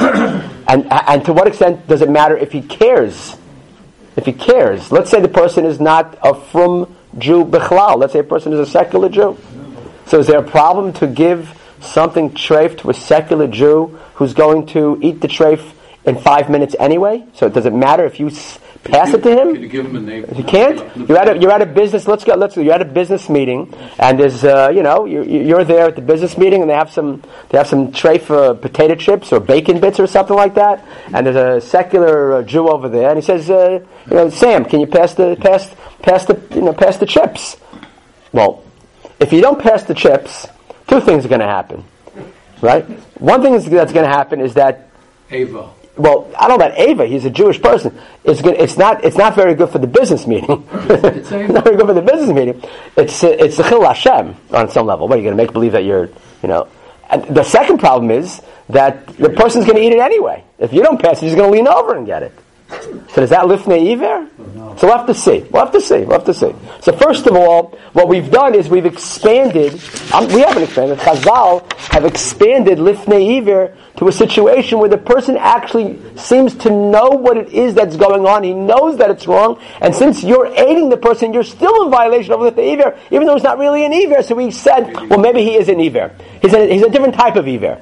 [0.68, 3.36] and, and to what extent does it matter if he cares?
[4.16, 4.90] If he cares.
[4.90, 7.98] Let's say the person is not a from Jew Bechlal.
[7.98, 9.36] Let's say a person is a secular Jew.
[10.06, 14.66] So is there a problem to give something treif to a secular Jew who's going
[14.68, 15.72] to eat the treif
[16.04, 17.24] in five minutes anyway?
[17.34, 18.30] So does it matter if you
[18.88, 19.54] pass it to him?
[19.54, 20.24] Can you give him a name?
[20.34, 21.08] You can't.
[21.08, 22.06] You're at a you're at a business.
[22.06, 22.34] Let's go.
[22.34, 22.56] Let's.
[22.56, 26.02] You're at a business meeting, and there's uh, you know you're, you're there at the
[26.02, 29.80] business meeting, and they have some they have some tray for potato chips or bacon
[29.80, 33.22] bits or something like that, and there's a secular uh, Jew over there, and he
[33.22, 36.96] says, uh, you know, Sam, can you pass the pass pass the you know pass
[36.96, 37.56] the chips?
[38.32, 38.64] Well,
[39.20, 40.46] if you don't pass the chips,
[40.88, 41.84] two things are going to happen,
[42.60, 42.84] right?
[43.20, 44.90] One thing that's going to happen is that
[45.30, 45.70] Ava.
[45.96, 47.06] Well, I don't know about Ava.
[47.06, 47.98] He's a Jewish person.
[48.24, 50.66] It's good, it's not it's not very good for the business meeting.
[50.72, 52.62] it's not very good for the business meeting.
[52.96, 55.08] It's it's the Chil Hashem on some level.
[55.08, 56.08] What are you going to make believe that you're
[56.42, 56.68] you know?
[57.08, 60.44] And the second problem is that the person's going to eat it anyway.
[60.58, 62.32] If you don't pass it, he's going to lean over and get it.
[62.68, 64.28] So does that lifnei iver?
[64.78, 65.40] So we'll have to see.
[65.50, 66.00] We'll have to see.
[66.00, 66.54] We'll have to see.
[66.80, 69.80] So first of all, what we've done is we've expanded.
[70.12, 70.98] Um, we haven't expanded.
[70.98, 77.08] Chazal have expanded lifnei iver to a situation where the person actually seems to know
[77.08, 78.42] what it is that's going on.
[78.42, 82.34] He knows that it's wrong, and since you're aiding the person, you're still in violation
[82.34, 84.22] of lifnei iver, even though it's not really an iver.
[84.22, 86.14] So we said, well, maybe he is an iver.
[86.42, 87.80] He's a, he's a different type of iver.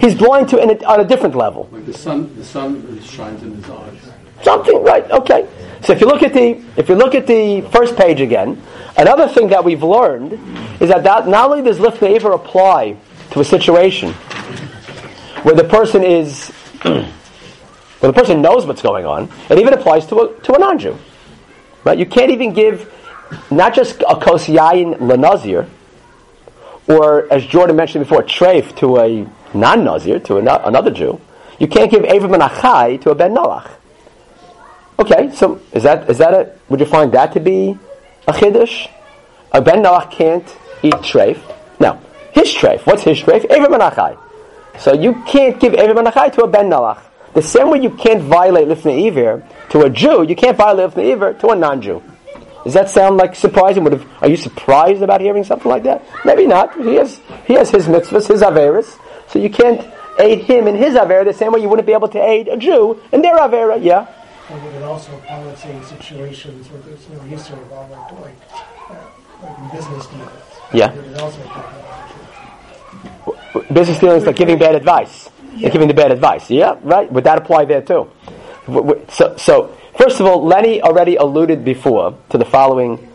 [0.00, 1.68] He's blind to it on a different level.
[1.72, 4.10] Like the sun, the sun shines in his eyes.
[4.42, 5.08] Something right?
[5.10, 5.48] Okay.
[5.82, 8.60] So if you look at the if you look at the first page again,
[8.96, 10.32] another thing that we've learned
[10.80, 12.96] is that, that not only does lifnei ever apply
[13.30, 14.12] to a situation
[15.42, 16.48] where the person is
[16.82, 17.02] where
[18.00, 20.96] the person knows what's going on, it even applies to a to a non-Jew.
[21.84, 21.98] Right?
[21.98, 22.92] You can't even give
[23.50, 25.68] not just a kos yayin lenazir,
[26.88, 31.20] or as Jordan mentioned before, treif to a non-nazir to another Jew.
[31.58, 33.68] You can't give aver min hachai to a ben Noach.
[34.98, 36.52] Okay, so is that is that a?
[36.68, 37.76] Would you find that to be
[38.26, 38.90] a chiddush?
[39.52, 40.46] A ben Noach can't
[40.82, 41.38] eat treif.
[41.80, 42.00] No,
[42.32, 42.86] his treif.
[42.86, 43.44] What's his treif?
[43.50, 44.18] aver min hachai.
[44.78, 47.00] So you can't give aver min hachai to a ben Noach.
[47.34, 51.12] The same way you can't violate Lifnei Iver to a Jew, you can't violate Lifnei
[51.12, 52.02] Iver to a non-Jew.
[52.64, 53.84] Does that sound like surprising?
[53.84, 56.04] Would have, are you surprised about hearing something like that?
[56.24, 56.74] Maybe not.
[56.76, 58.98] He has he has his mitzvahs, his averas,
[59.28, 59.86] so you can't
[60.18, 62.56] aid him in his avera the same way you wouldn't be able to aid a
[62.56, 63.82] Jew in their avera.
[63.82, 64.06] Yeah.
[64.50, 68.34] And would it also apply, let's in situations where there's no use of like, like,
[68.88, 68.94] uh,
[69.42, 70.32] like in business dealings?
[70.72, 70.94] Yeah.
[70.94, 71.84] Would it also apply?
[73.72, 75.28] Business dealings like giving bad advice.
[75.56, 76.50] Like giving the bad advice.
[76.50, 77.10] Yeah, right.
[77.12, 78.10] Would that apply there too?
[79.08, 83.08] so, so first of all, Lenny already alluded before to the following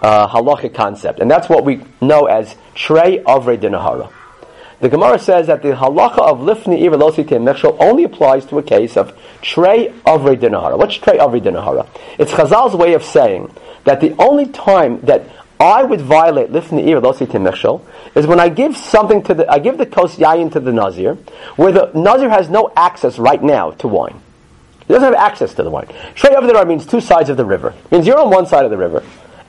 [0.00, 4.12] uh, halachic concept, and that's what we know as trey avre dinahara.
[4.78, 8.96] The Gemara says that the halacha of lifni ivelosi mechshel only applies to a case
[8.96, 10.76] of trey avre dinahara.
[10.76, 11.86] What's trey avre dinahara?
[12.18, 13.50] It's Chazal's way of saying
[13.84, 15.22] that the only time that
[15.58, 17.80] I would violate lifni ivelosi mechshel
[18.14, 21.14] is when I give something to the I give the kos yayin to the nazir,
[21.56, 24.20] where the nazir has no access right now to wine.
[24.86, 25.88] He doesn't have access to the wine.
[26.14, 27.68] Trey avre dinahara means two sides of the river.
[27.86, 29.02] It means you're on one side of the river.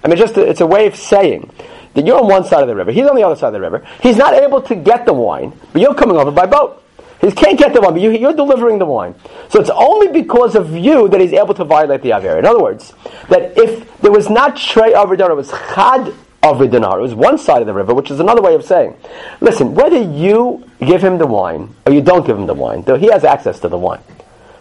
[0.05, 1.51] I mean, just it's a way of saying
[1.97, 3.59] that you're on one side of the river, he's on the other side of the
[3.59, 3.83] river.
[4.03, 6.83] He's not able to get the wine, but you're coming over by boat.
[7.19, 9.15] He can't get the wine, but you, are delivering the wine.
[9.49, 12.37] So it's only because of you that he's able to violate the Aver.
[12.37, 12.93] In other words,
[13.29, 17.61] that if there was not Trey Avidar, it was Chad Avidanar, it was one side
[17.61, 18.95] of the river, which is another way of saying,
[19.41, 22.97] listen, whether you give him the wine or you don't give him the wine, though
[22.97, 24.03] he has access to the wine.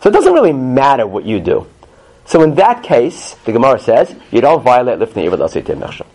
[0.00, 1.66] So it doesn't really matter what you do.
[2.24, 6.06] So in that case, the Gemara says, you don't violate Lifnei Ivad Aseitim Mechshel.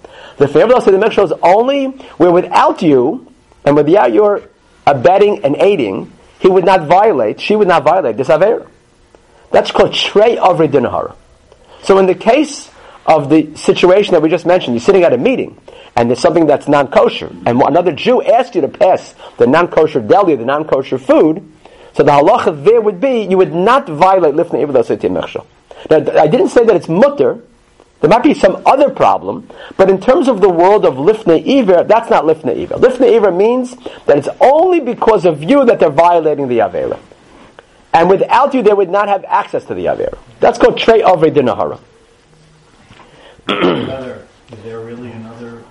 [0.42, 1.86] The favor of the Mechshel is only
[2.18, 3.32] where without you,
[3.64, 4.42] and without your
[4.88, 8.68] abetting and aiding, he would not violate, she would not violate this Avera.
[9.52, 11.16] That's called Trey Avre Dinahara.
[11.84, 12.72] So in the case
[13.06, 15.62] of the situation that we just mentioned, you're sitting at a meeting,
[15.96, 20.38] and there's something that's non-kosher, and another Jew asks you to pass the non-kosher deli,
[20.38, 21.48] the non-kosher food,
[21.94, 25.46] so the halacha there would be, you would not violate Lifnei Mechshel.
[25.92, 27.44] Now, I didn't say that it's mutter,
[28.02, 31.84] there might be some other problem, but in terms of the world of lifnei iver,
[31.84, 32.76] that's not lifnei iver.
[32.76, 37.00] Lifnei iver means that it's only because of you that they're violating the avera,
[37.94, 40.18] and without you, they would not have access to the avera.
[40.40, 41.80] That's called trey ave dinahara.
[43.48, 45.64] Is there really another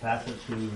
[0.00, 0.70] facet to you,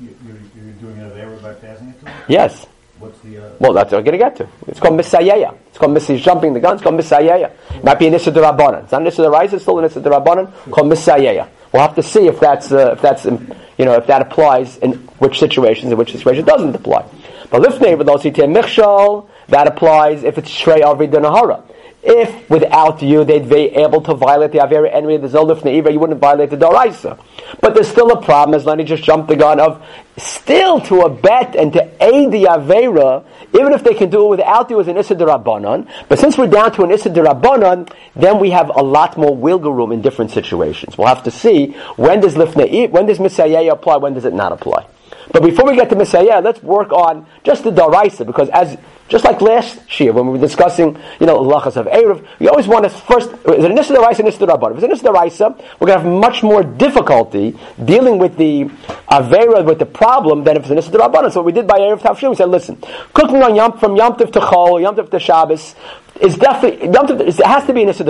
[0.00, 2.22] you're, you're doing an error by passing it to him?
[2.28, 2.66] Yes.
[2.98, 3.38] What's the?
[3.38, 4.48] Uh, Well, that's what I'm going to get to.
[4.68, 5.54] It's called misayeya.
[5.68, 6.74] It's called mis- jumping the gun.
[6.74, 7.50] It's called misayeya.
[7.74, 8.84] It might be an issa Rabbanan.
[8.84, 11.48] It's not an issa Raisa, it's still an issa Rabbanan called misayeya.
[11.72, 14.78] We'll have to see if that's, uh, if that's, um, you know, if that applies
[14.78, 17.04] in which situations and which situations doesn't apply.
[17.50, 21.62] But lifnei with v'losi michshol, that applies if it's shrei avi denahara.
[22.08, 25.98] If without you they'd be able to violate the Avera of the Zolif Ne'iva, you
[25.98, 27.18] wouldn't violate the Doraisa.
[27.60, 29.84] But there's still a problem, as Lenny just jumped the gun, of
[30.16, 34.70] still to abet and to aid the Avera, even if they can do it without
[34.70, 35.90] you as an Issa Rabbanon.
[36.08, 39.72] But since we're down to an Issa Rabbanon, then we have a lot more wiggle
[39.72, 40.96] room in different situations.
[40.96, 44.52] We'll have to see when does Lifnei, when does Messiah apply, when does it not
[44.52, 44.86] apply.
[45.32, 49.24] But before we get to Messiah, let's work on just the Daraisa, because as just
[49.24, 52.84] like last year when we were discussing, you know, lachas of Erev, we always want
[52.84, 54.76] to first, is it an Issa Daraisa and Issa Rabban?
[54.76, 58.64] If it's an Daraisa, we're going to have much more difficulty dealing with the
[59.10, 61.30] Avera, with the problem, than if it's an Issa Rabban.
[61.32, 62.82] So what we did by Erev Tavshim, we said, listen,
[63.14, 65.74] cooking on Yom, from Yom Tov to Chol, Yom Tov to Shabbos,
[66.20, 68.04] is definitely, Yom Tov, it has to be an Issa.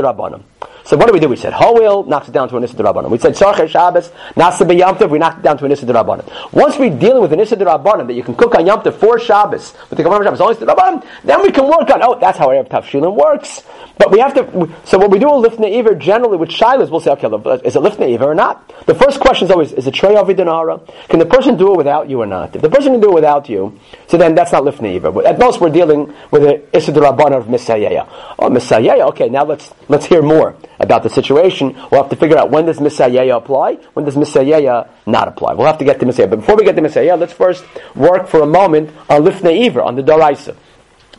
[0.87, 1.29] So what do we do?
[1.29, 3.11] We said Hoil knocks it down to an Issa Rabbanim.
[3.11, 6.53] We said Sarcher Shabbos, Nasa Yom Tov, we knocked it down to an Issa Rabbanim.
[6.53, 9.18] Once we're dealing with an Issa Rabbanim that you can cook on Yom Tov for
[9.18, 12.38] Shabbos, with the Gemara Shabbos, only Issa Rabbanim, then we can work on, oh, that's
[12.38, 13.64] how Erev Tavshilin works.
[13.99, 17.01] But we have to, so what we do with Lifnei Iver generally with Shilas, we'll
[17.01, 17.27] say, okay,
[17.66, 18.72] is it Lifnei Iver or not?
[18.87, 20.87] The first question is always, is it Trey Avidinara?
[21.09, 22.55] Can the person do it without you or not?
[22.55, 25.27] If the person can do it without you, so then that's not Lifnei Iver.
[25.27, 28.07] At most we're dealing with an Issa Rabbanim of Misayaya.
[28.38, 31.75] Oh, Misayaya, okay, now let's, let's hear more about the situation.
[31.91, 35.55] We'll have to figure out when does Misayaya apply, when does Misayaya not apply.
[35.55, 36.31] We'll have to get to Misayaya.
[36.31, 39.83] But before we get to Misayaya, let's first work for a moment on Lifnei Iver,
[39.83, 40.57] on the Daraisa.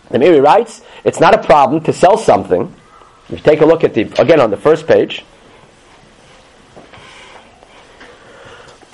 [0.10, 2.74] The Meiri writes, it's not a problem to sell something.
[3.26, 5.26] If you take a look at the, again on the first page,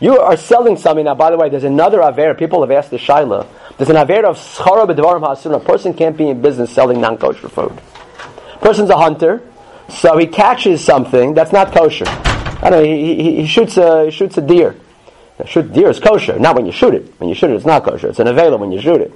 [0.00, 1.04] You are selling something.
[1.04, 2.34] Now, uh, by the way, there's another aver.
[2.34, 3.46] People have asked the shaila.
[3.78, 5.54] There's an aver of schara b'devarim ha'asur.
[5.54, 7.80] A person can't be in business selling non-kosher food.
[8.60, 9.42] Person's a hunter,
[9.88, 12.04] so he catches something that's not kosher.
[12.06, 12.84] I don't know.
[12.84, 14.76] He, he, he shoots a he shoots a deer.
[15.38, 16.38] Now, shoot deer is kosher.
[16.38, 17.14] Not when you shoot it.
[17.18, 18.08] When you shoot it, it's not kosher.
[18.08, 19.12] It's an avela when you shoot it.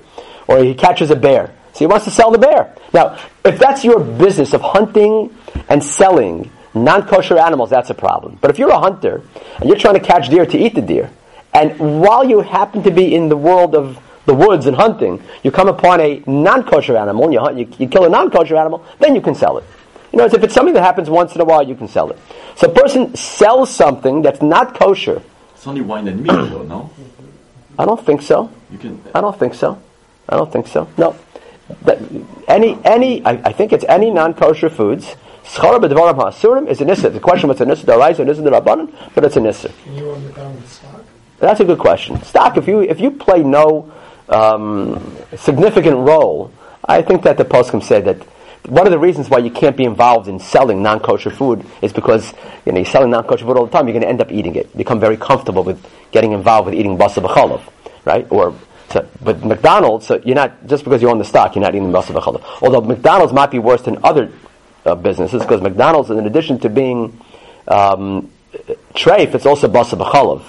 [0.49, 1.55] Or he catches a bear.
[1.73, 2.75] So he wants to sell the bear.
[2.93, 5.35] Now, if that's your business of hunting
[5.69, 8.39] and selling non-kosher animals, that's a problem.
[8.41, 9.23] But if you're a hunter
[9.59, 11.11] and you're trying to catch deer to eat the deer,
[11.53, 15.51] and while you happen to be in the world of the woods and hunting, you
[15.51, 19.15] come upon a non-kosher animal and you, hunt, you, you kill a non-kosher animal, then
[19.15, 19.65] you can sell it.
[20.13, 22.19] You know, if it's something that happens once in a while, you can sell it.
[22.57, 25.23] So a person sells something that's not kosher.
[25.55, 26.91] It's only wine and meat, though, no?
[27.79, 28.51] I don't think so.
[28.71, 29.03] You can.
[29.15, 29.81] I don't think so.
[30.29, 30.89] I don't think so.
[30.99, 31.17] No.
[31.83, 31.99] That,
[32.49, 35.17] any, any, I, I think it's any non-kosher foods.
[35.51, 37.11] Schara b'devarim ha'asurim is an issa.
[37.11, 39.69] The question was an issa daraisa, an issa rabbanon, but it's an issa.
[39.83, 41.05] Can you run it stock?
[41.41, 42.23] That's a good question.
[42.23, 43.91] Stock, if you if you play no
[44.29, 46.53] um, significant role,
[46.85, 48.19] I think that the poskim say that
[48.69, 52.33] one of the reasons why you can't be involved in selling non-kosher food is because
[52.65, 53.89] you know you're selling non-kosher food all the time.
[53.89, 54.77] You're going to end up eating it.
[54.77, 57.63] Become very comfortable with getting involved with eating basa b'cholov,
[58.05, 58.25] right?
[58.31, 58.55] Or
[58.91, 61.91] so, but McDonald's, so you're not just because you own the stock, you're not eating
[61.91, 62.45] basa b'cholov.
[62.63, 64.31] Although McDonald's might be worse than other
[64.85, 67.21] uh, businesses because McDonald's, in addition to being
[67.69, 68.31] um,
[68.95, 70.43] treif, it's also basa b'cholov,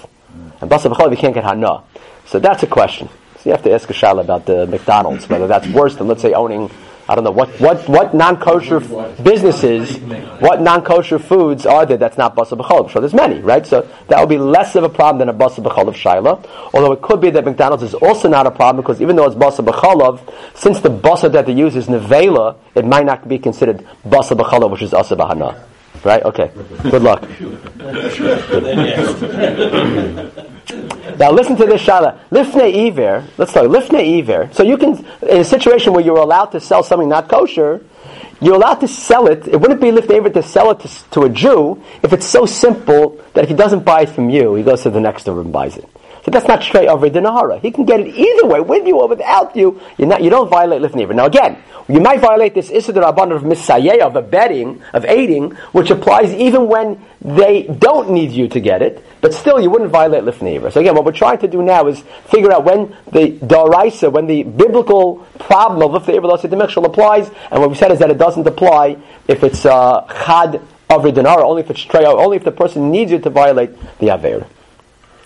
[0.60, 1.82] and basa b'cholov you can't get hana.
[2.26, 3.08] So that's a question.
[3.36, 6.22] So you have to ask a shayla about the McDonald's, whether that's worse than, let's
[6.22, 6.70] say, owning,
[7.08, 8.78] I don't know, what, what, what non-kosher
[9.22, 9.98] businesses,
[10.40, 12.92] what non-kosher foods are there that's not basa b'cholov?
[12.92, 13.66] So there's many, right?
[13.66, 16.48] So that would be less of a problem than a basa b'cholov shayla.
[16.72, 19.34] Although it could be that McDonald's is also not a problem because even though it's
[19.34, 20.20] basa b'cholov,
[20.56, 24.70] since the basa that they use is nevela, it might not be considered basa b'cholov,
[24.70, 25.71] which is asa b'hana.
[26.04, 26.22] Right?
[26.24, 26.50] Okay.
[26.82, 27.22] Good luck.
[31.18, 32.18] Now listen to this shayla.
[32.30, 33.24] Lifnei iver.
[33.36, 33.64] Let's talk.
[33.64, 34.48] Lifnei iver.
[34.52, 37.84] So you can, in a situation where you're allowed to sell something not kosher,
[38.40, 39.46] you're allowed to sell it.
[39.46, 42.46] It wouldn't be lifnei iver to sell it to, to a Jew if it's so
[42.46, 45.40] simple that if he doesn't buy it from you, he goes to the next door
[45.40, 45.88] and buys it.
[46.24, 47.60] So that's not straight over the Nahara.
[47.60, 49.80] He can get it either way, with you or without you.
[49.98, 53.42] You're not, you don't violate Lifnei Now again, you might violate this Issa Rabban of
[53.42, 58.82] Misayeh, of abetting, of aiding, which applies even when they don't need you to get
[58.82, 61.88] it, but still you wouldn't violate Lifnei So again, what we're trying to do now
[61.88, 67.60] is figure out when the Daraisa, when the biblical problem of Iver Losit applies, and
[67.60, 71.62] what we said is that it doesn't apply if it's uh, Chad of Dinara, only
[71.62, 74.46] if it's Treya, only if the person needs you to violate the Aver.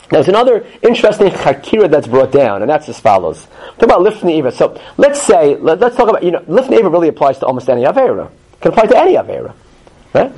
[0.09, 3.47] There's another interesting chakira that's brought down, and that's as follows.
[3.79, 4.53] Talk about lifnei iver.
[4.53, 7.69] So, let's say, let, us talk about, you know, lifnei iver really applies to almost
[7.69, 8.27] any avera.
[8.27, 9.55] It can apply to any avera,
[10.15, 10.33] right?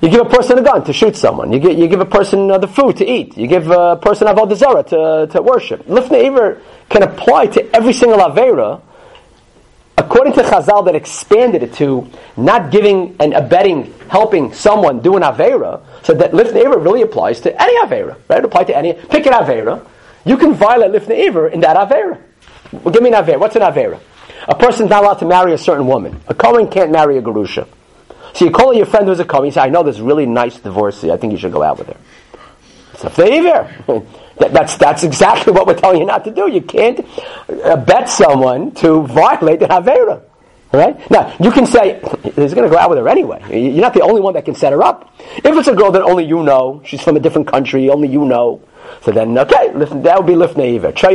[0.00, 1.52] You give a person a gun to shoot someone.
[1.52, 3.36] You give, you give a person uh, the food to eat.
[3.36, 5.84] You give a person avodah zarah to, to worship.
[5.86, 8.80] Lifnei iver can apply to every single avera,
[10.10, 15.22] according to Chazal that expanded it to not giving and abetting, helping someone do an
[15.22, 18.40] Avera, so that Lifnei Iver really applies to any Avera, right?
[18.40, 19.86] It applies to any, pick an Avera,
[20.24, 22.20] you can violate Lifnei Iver in that Avera.
[22.72, 23.38] Well, give me an Avera.
[23.38, 24.00] What's an Avera?
[24.48, 26.20] A person's not allowed to marry a certain woman.
[26.26, 27.68] A Kohen can't marry a Gerusha.
[28.34, 30.58] So you call your friend who's a Kohen, you say, I know this really nice
[30.58, 31.96] divorcee, I think you should go out with her.
[33.04, 34.06] It's Iver.
[34.40, 36.50] That, that's, that's exactly what we're telling you not to do.
[36.50, 37.06] You can't
[37.62, 40.22] uh, bet someone to violate the Havera.
[40.72, 41.10] Right?
[41.10, 43.42] Now, you can say, he's going to go out with her anyway.
[43.50, 45.14] You're not the only one that can set her up.
[45.36, 48.24] If it's a girl that only you know, she's from a different country, only you
[48.24, 48.62] know,
[49.02, 51.14] so then, okay, listen, that would be Lifnei Iver, Trey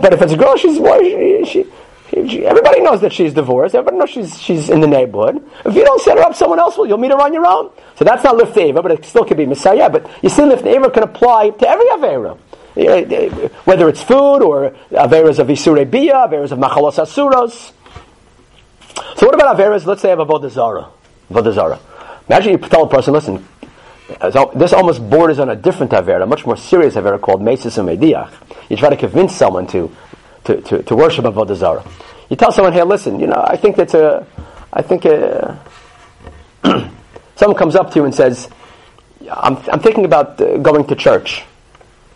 [0.00, 1.66] But if it's a girl, she's, she, she,
[2.12, 3.74] everybody knows that she's divorced.
[3.74, 5.44] Everybody knows she's, she's in the neighborhood.
[5.64, 6.86] If you don't set her up, someone else will.
[6.86, 7.70] You'll meet her on your own.
[7.96, 9.90] So that's not lifnei Iver, but it still could be Misayeh.
[9.92, 12.38] But you see, lifnei Iver can apply to every Avera.
[12.76, 17.72] Eh, eh, whether it's food or Averas of Isure Bia, Averas of Machalos Asuros.
[19.16, 19.84] So what about Averas?
[19.84, 20.88] Let's say of Avodah Zarah.
[21.30, 21.80] Avodah Zarah.
[22.28, 23.46] Imagine you tell a person, listen,
[24.54, 27.88] this almost borders on a different Avera, a much more serious Avera called Mesis and
[27.88, 28.32] Mediach.
[28.68, 29.94] You try to convince someone to
[30.44, 31.84] to, to, to worship Avodah Zarah.
[32.28, 34.26] You tell someone, hey, listen, you know, I think that's a,
[34.72, 35.58] I think a,
[37.36, 38.48] someone comes up to you and says,
[39.30, 41.44] I'm, I'm thinking about uh, going to church.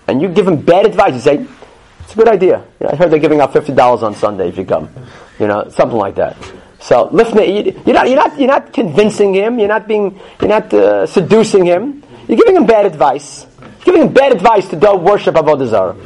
[0.06, 1.14] And you give him bad advice.
[1.14, 1.46] You say,
[2.00, 2.64] it's a good idea.
[2.80, 4.90] You know, I heard they're giving out $50 on Sunday if you come.
[5.38, 6.36] You know, something like that.
[6.80, 9.58] So, lifnei, you're not, you're not, you're not convincing him.
[9.58, 12.02] You're not being, you're not uh, seducing him.
[12.26, 13.46] You're giving him bad advice.
[13.60, 15.96] You're giving him bad advice to don't worship Avodah Zarah.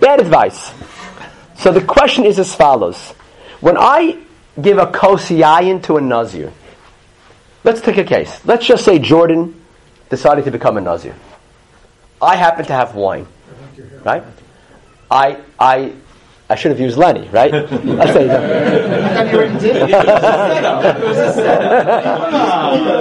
[0.00, 0.72] Bad advice.
[1.62, 2.98] So the question is as follows.
[3.60, 4.18] When I
[4.60, 6.52] give a kos yayin to a nazir,
[7.62, 8.44] let's take a case.
[8.44, 9.62] Let's just say Jordan
[10.10, 11.14] decided to become a nazir.
[12.20, 13.28] I happen to have wine,
[14.02, 14.24] right?
[15.08, 15.92] I, I
[16.52, 17.54] I should have used Lenny, right?
[17.54, 19.76] I say I you already did.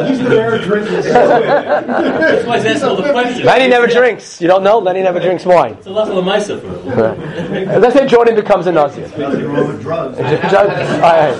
[0.07, 1.01] He's the bear drinking.
[1.01, 3.43] That's why he's asking all the questions.
[3.43, 4.39] Lenny never drinks.
[4.39, 4.79] You don't know?
[4.79, 5.73] Lenny never drinks wine.
[5.73, 7.81] It's a lot of Lamaisa for him.
[7.81, 9.09] Let's say Jordan becomes a Nazir.
[9.17, 10.17] Nothing drugs.
[10.17, 11.33] I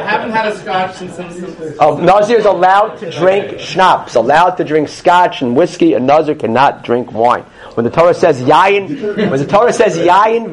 [0.00, 1.14] haven't had a scotch since.
[1.14, 5.92] since Oh, Nazir is allowed to drink schnapps, allowed to drink scotch and whiskey.
[5.92, 7.44] A Nazir cannot drink wine.
[7.78, 10.46] When the Torah says yayin, when the Torah says yayin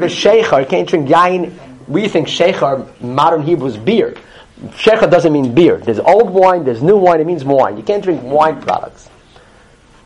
[0.59, 1.57] you can't drink yayin.
[1.87, 4.13] We think sheichar, modern Hebrew is beer.
[4.61, 5.77] Sheichar doesn't mean beer.
[5.77, 7.77] There's old wine, there's new wine, it means wine.
[7.77, 9.09] You can't drink wine products.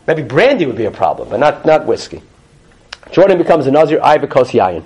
[0.07, 2.21] Maybe brandy would be a problem, but not, not whiskey.
[3.11, 4.83] Jordan becomes a Nazir, I have a kos yayin.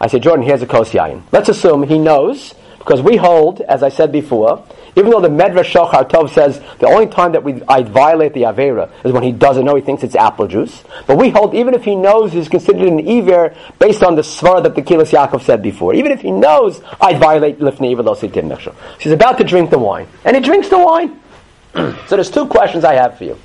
[0.00, 1.22] I say, Jordan, here's a kos yayin.
[1.32, 4.64] Let's assume he knows, because we hold, as I said before,
[4.98, 8.42] even though the Medrash Shocher Tov says the only time that we I violate the
[8.42, 10.82] Avera is when he doesn't know, he thinks it's apple juice.
[11.06, 14.62] But we hold, even if he knows he's considered an Iver based on the Svara
[14.62, 18.14] that the Kehillas Yaakov said before, even if he knows I violate Lifnei Iver Lo
[18.14, 18.74] Sitein Michshol.
[18.98, 20.08] She's about to drink the wine.
[20.24, 21.20] And he drinks the wine.
[21.74, 23.38] so there's two questions I have for you.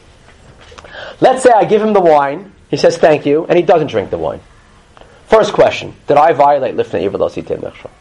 [1.22, 4.10] Let's say I give him the wine, he says thank you, and he doesn't drink
[4.10, 4.42] the wine.
[5.28, 7.92] First question, did I violate Lifnei Iver Lo Sitein Michshol?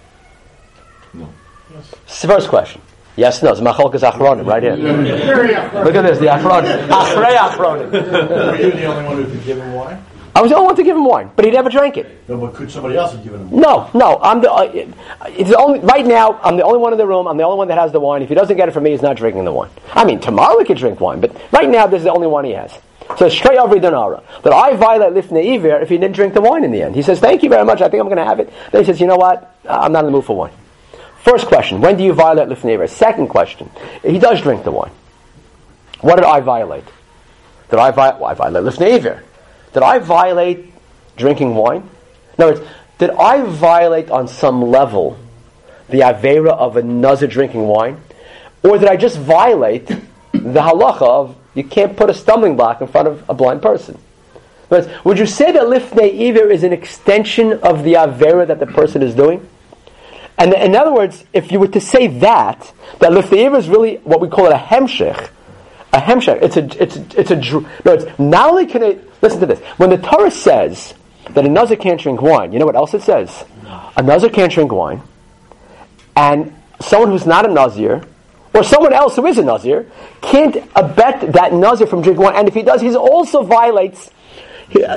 [1.15, 1.29] No.
[2.07, 2.81] First question.
[3.17, 4.75] Yes, no, it's Macholkas Achronim, right here.
[4.75, 6.89] Look at this, the Achronim.
[6.89, 7.91] Achrei Achronim.
[7.93, 10.03] Were you the only one who could give him wine?
[10.35, 12.27] I was the only one to give him wine, but he never drank it.
[12.27, 13.61] No, but could somebody else have given him wine?
[13.61, 14.51] No, no, I'm the.
[14.51, 14.89] Uh,
[15.27, 16.41] it's the only right now.
[16.43, 17.27] I'm the only one in the room.
[17.29, 18.23] I'm the only one that has the wine.
[18.23, 19.69] If he doesn't get it from me, he's not drinking the wine.
[19.93, 22.47] I mean, tomorrow he could drink wine, but right now this is the only one
[22.47, 22.73] he has.
[23.19, 24.23] So it's straight over Dinara.
[24.43, 26.95] But I violate Lifnei Iver if he didn't drink the wine in the end.
[26.95, 27.83] He says, "Thank you very much.
[27.83, 29.55] I think I'm going to have it." Then he says, "You know what?
[29.69, 30.53] I'm not in the mood for wine."
[31.23, 32.89] First question: When do you violate Lifnei?
[32.89, 33.71] Second question:
[34.05, 34.91] He does drink the wine.
[36.01, 36.85] What did I violate?
[37.71, 38.21] Did I violate?
[38.21, 39.21] Well, I violate Lifnei.
[39.73, 40.73] Did I violate
[41.17, 41.89] drinking wine?
[42.37, 42.69] In other words,
[42.99, 45.17] did I violate on some level
[45.89, 48.01] the avera of a drinking wine,
[48.65, 52.89] or did I just violate the halacha of you can't put a stumbling block in
[52.89, 53.99] front of a blind person?
[54.71, 56.13] Words, would you say that lifnei
[56.51, 59.47] is an extension of the avera that the person is doing?
[60.39, 64.21] And in other words, if you were to say that, that lifnei is really what
[64.21, 65.31] we call it a hemshech,
[65.93, 66.43] a hemshech.
[66.43, 67.37] It's a, it's a, it's a,
[67.85, 69.61] no, it's not only can it, listen to this.
[69.77, 70.95] When the Torah says
[71.31, 73.45] that a Nazir can't drink wine, you know what else it says?
[73.97, 75.03] A Nazir can't drink wine,
[76.17, 78.03] and someone who's not a Nazir,
[78.55, 82.49] or someone else who is a Nazir, can't abet that Nazir from drinking wine, and
[82.49, 84.11] if he does, he also violates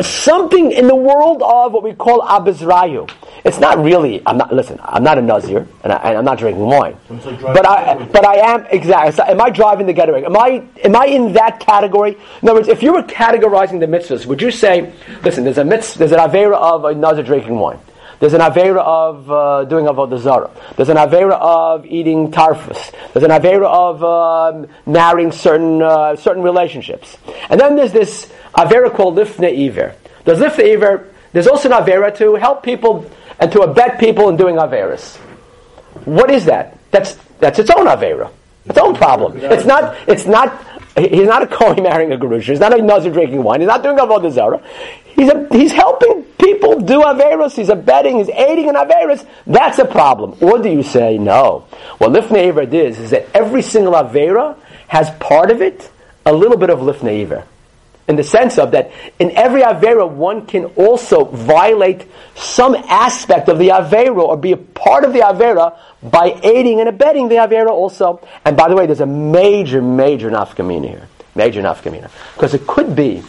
[0.02, 3.10] something in the world of what we call abizrayu.
[3.44, 4.24] It's not really.
[4.26, 4.52] I'm not.
[4.52, 4.80] Listen.
[4.82, 6.98] I'm not a nazir, and, I, am not drinking wine.
[7.10, 8.04] Like But I.
[8.06, 9.12] But I am exactly.
[9.12, 10.24] so am I driving the getaway?
[10.24, 10.64] Am I?
[10.84, 12.18] Am I in that category?
[12.42, 14.92] In other words, if you were categorizing the mitzvahs, would you say,
[15.24, 17.80] listen, there's a mitzvah, there's an avera of a nazir drinking wine.
[18.20, 20.52] There's an avera of uh, doing avodah zarah.
[20.76, 22.94] There's an avera of eating tarfus.
[23.14, 27.18] There's an avera of um, marrying certain uh, certain relationships.
[27.50, 29.96] And then there's this avera called lifnei iver.
[30.24, 31.14] There's lifnei iver.
[31.34, 33.10] There's also an avera to help people
[33.40, 35.18] and to abet people in doing averas.
[36.06, 36.78] What is that?
[36.92, 38.32] That's that's its own avera,
[38.66, 39.38] its own problem.
[39.38, 39.98] It's not.
[40.08, 40.66] It's not.
[40.98, 42.52] He's not a Kohen marrying a Gerusha.
[42.52, 43.60] He's not a Nazir drinking wine.
[43.60, 44.62] He's not doing avodah zarah.
[45.16, 47.56] He's a, he's helping people do averas.
[47.56, 48.18] He's abetting.
[48.18, 49.26] He's aiding in averas.
[49.48, 50.38] That's a problem.
[50.42, 51.66] Or do you say no?
[51.98, 55.90] What lifnei iver is is that every single avera has part of it
[56.26, 57.44] a little bit of lifnei iver
[58.08, 63.58] in the sense of that in every Avera one can also violate some aspect of
[63.58, 67.70] the Avera or be a part of the Avera by aiding and abetting the Avera
[67.70, 68.22] also.
[68.44, 71.08] And by the way, there's a major, major nafkamina here.
[71.34, 72.12] Major nafkamina.
[72.36, 73.24] Because it could be,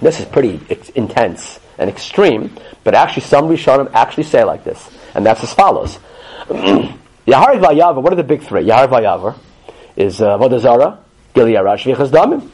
[0.00, 0.60] this is pretty
[0.96, 4.90] intense and extreme, but actually some Rishonim actually say like this.
[5.14, 5.98] And that's as follows.
[6.48, 8.64] Yahar Vayavar, what are the big three?
[8.64, 9.38] Yahar Vayavar
[9.96, 10.36] is uh,
[11.34, 12.50] Gilead Damim.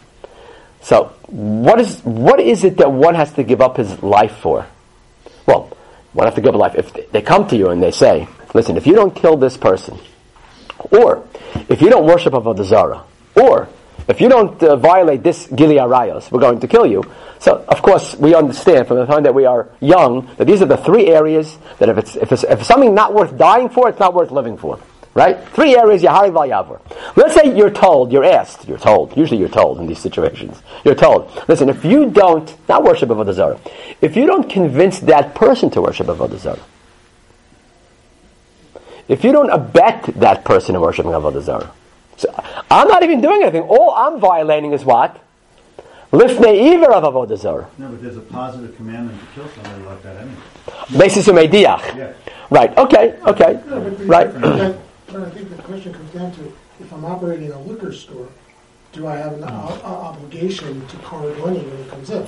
[0.81, 4.67] So, what is what is it that one has to give up his life for?
[5.47, 5.77] Well,
[6.13, 6.75] one has to give up life.
[6.77, 9.99] If they come to you and they say, "Listen, if you don't kill this person,
[10.93, 11.27] or
[11.69, 13.03] if you don't worship Avodah Zarah,
[13.35, 13.69] or
[14.09, 17.05] if you don't uh, violate this Gili Arayos, we're going to kill you."
[17.41, 20.67] So, of course, we understand from the time that we are young that these are
[20.67, 23.89] the three areas that if it's if it's, if it's something not worth dying for,
[23.89, 24.81] it's not worth living for.
[25.15, 25.43] Right?
[25.49, 26.81] Three areas, Yahari Valyavur.
[27.17, 30.95] Let's say you're told, you're asked, you're told, usually you're told in these situations, you're
[30.95, 33.59] told, listen, if you don't, not worship Avodah Zarah,
[34.01, 36.65] if you don't convince that person to worship Avodah Zarah,
[39.09, 41.73] if you don't abet that person in worshiping Avodah Zarah,
[42.71, 43.63] I'm not even doing anything.
[43.63, 45.21] All I'm violating is what?
[46.13, 47.69] Lifnei Iver of Avodah Zarah.
[47.79, 50.37] No, but there's a positive commandment to kill somebody like that anyway.
[50.99, 51.97] Basis Umediach.
[51.97, 52.13] Yeah.
[52.51, 53.61] Right, okay, okay.
[53.67, 54.33] No, Right.
[54.33, 58.29] But but I think the question comes down to, if I'm operating a liquor store,
[58.93, 62.27] do I have an o- o- obligation to card money when it comes in?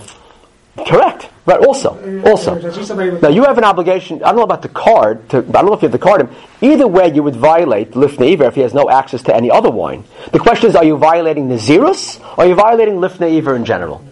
[0.77, 1.29] Correct.
[1.47, 1.91] Right, also.
[2.25, 2.55] Also.
[2.57, 4.23] If I see somebody with- Now you have an obligation.
[4.23, 5.29] I don't know about the card.
[5.31, 6.29] To, I don't know if you have the card.
[6.61, 9.71] Either way, you would violate Lifnei Iver if he has no access to any other
[9.71, 10.05] wine.
[10.33, 14.03] The question is: Are you violating Nazirus or are you violating Lifnei Iver in general?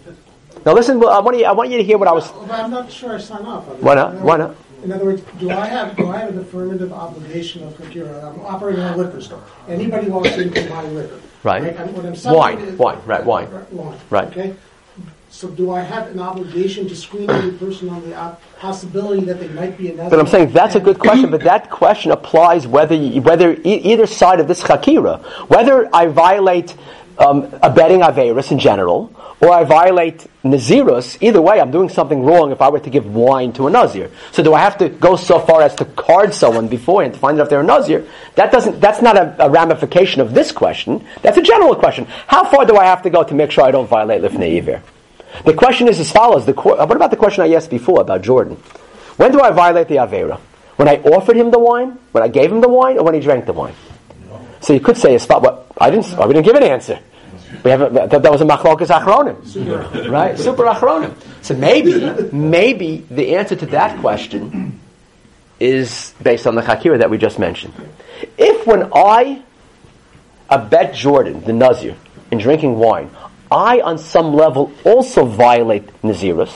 [0.65, 0.97] Now listen.
[1.03, 1.45] I want you.
[1.45, 2.29] I want you to hear what I was.
[2.31, 3.75] But I'm not sure I sign off on.
[3.81, 4.15] Why not?
[4.15, 4.55] Why not?
[4.83, 8.39] In other words, do I have, do I have an affirmative obligation of, you're, I'm
[8.45, 9.43] operating a liquor store.
[9.67, 11.19] Anybody walks in can buy liquor.
[11.43, 11.61] Right.
[11.93, 13.49] What I'm Wine, is- wine, right, wine.
[13.71, 13.97] Wine.
[14.09, 14.27] Right.
[14.29, 14.55] Okay?
[15.31, 19.47] So do I have an obligation to screen every person on the possibility that they
[19.49, 20.09] might be a Nazir?
[20.09, 21.29] But I'm saying that's a good question.
[21.29, 26.07] But that question applies whether you, whether e- either side of this chakira, whether I
[26.07, 26.75] violate
[27.19, 31.17] um, abetting averus in general, or I violate nazirus.
[31.21, 34.09] Either way, I'm doing something wrong if I were to give wine to a nazir.
[34.31, 37.39] So do I have to go so far as to card someone beforehand to find
[37.39, 38.07] out if they're a nazir?
[38.35, 38.79] That doesn't.
[38.81, 41.05] That's not a, a ramification of this question.
[41.21, 42.05] That's a general question.
[42.27, 44.81] How far do I have to go to make sure I don't violate lifnei iver?
[45.45, 46.45] The question is as follows.
[46.45, 48.55] The, what about the question I asked before about Jordan?
[49.17, 50.39] When do I violate the Avera?
[50.75, 51.97] When I offered him the wine?
[52.11, 52.97] When I gave him the wine?
[52.97, 53.75] Or when he drank the wine?
[54.61, 56.99] So you could say a spot, what, I didn't, we didn't give an answer.
[57.63, 60.09] We haven't, that, that was a machlokas achronim.
[60.09, 60.37] Right?
[60.37, 61.15] Super achronim.
[61.41, 64.79] So maybe, maybe the answer to that question
[65.59, 67.73] is based on the chakira that we just mentioned.
[68.37, 69.43] If when I
[70.49, 71.95] abet Jordan, the Nazir,
[72.31, 73.09] in drinking wine,
[73.51, 76.53] I, on some level, also violate Nazirus.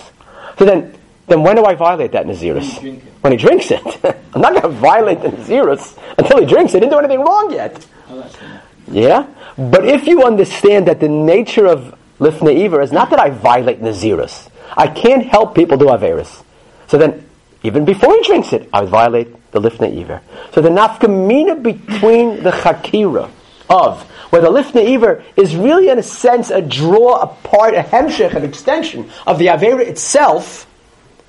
[0.58, 0.96] So then,
[1.28, 3.02] then when do I violate that Nazirus?
[3.22, 3.82] When he drinks it.
[4.34, 6.78] I'm not going to violate the Nazirus until he drinks it.
[6.78, 7.86] He didn't do anything wrong yet.
[8.88, 9.28] Yeah?
[9.58, 13.82] But if you understand that the nature of Lifnei Iver is not that I violate
[13.82, 14.50] Nazirus.
[14.78, 16.44] I can't help people do Averis.
[16.88, 17.28] So then,
[17.64, 20.22] even before he drinks it, I violate the Lifnei Iver.
[20.54, 23.30] So the nafkamina between the Chakira
[23.70, 24.02] of
[24.32, 28.34] where the Lifnei Iver is really in a sense a draw, a part, a hemshech,
[28.34, 30.68] an extension of the Avera itself,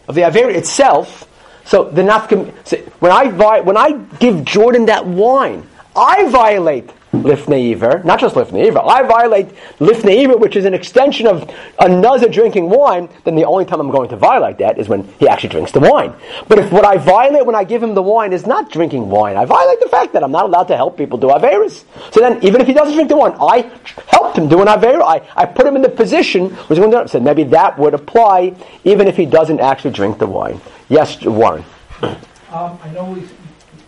[0.09, 1.29] of the Avera itself.
[1.67, 5.67] So the nafkam, so when I when I give Jordan that wine,
[5.97, 6.91] I violate
[7.23, 8.81] Lifnei not just Lifnei Iver.
[8.81, 9.49] I violate
[9.79, 13.09] Lifnei Iver, which is an extension of another drinking wine.
[13.25, 15.81] Then the only time I'm going to violate that is when he actually drinks the
[15.81, 16.15] wine.
[16.49, 19.37] But if what I violate when I give him the wine is not drinking wine,
[19.37, 21.85] I violate the fact that I'm not allowed to help people do Averis.
[22.13, 23.71] So then, even if he doesn't drink the wine, I
[24.09, 25.03] helped him do an Avera.
[25.03, 28.55] I, I put him in the position he's going to so maybe that would apply
[28.85, 30.61] even if he doesn't actually drink the wine.
[30.89, 31.65] Yes, Warren.
[32.03, 33.21] Um, I know we,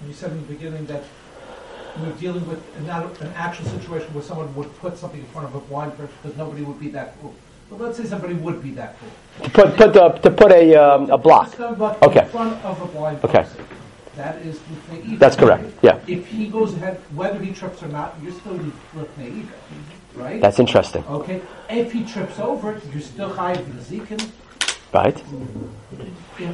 [0.06, 1.04] you said in the beginning that
[2.00, 5.54] we're dealing with not an actual situation where someone would put something in front of
[5.54, 7.34] a blind person because nobody would be that cool.
[7.68, 9.44] But let's say somebody would be that cool.
[9.44, 11.46] To put, put the, to put a, um, a block.
[11.46, 12.22] Just a block Okay.
[12.22, 13.40] In front of a blind person.
[13.40, 13.64] Okay.
[14.16, 15.18] That is Lifnei.
[15.18, 16.00] That's correct, yeah.
[16.06, 18.58] If he goes ahead, whether he trips or not, you're still
[18.94, 19.46] Lifnei
[20.16, 20.40] right?
[20.40, 21.42] That's interesting, Okay.
[21.68, 24.30] If he trips over it, you're still Chayiv Nezikin.
[24.92, 25.16] Right?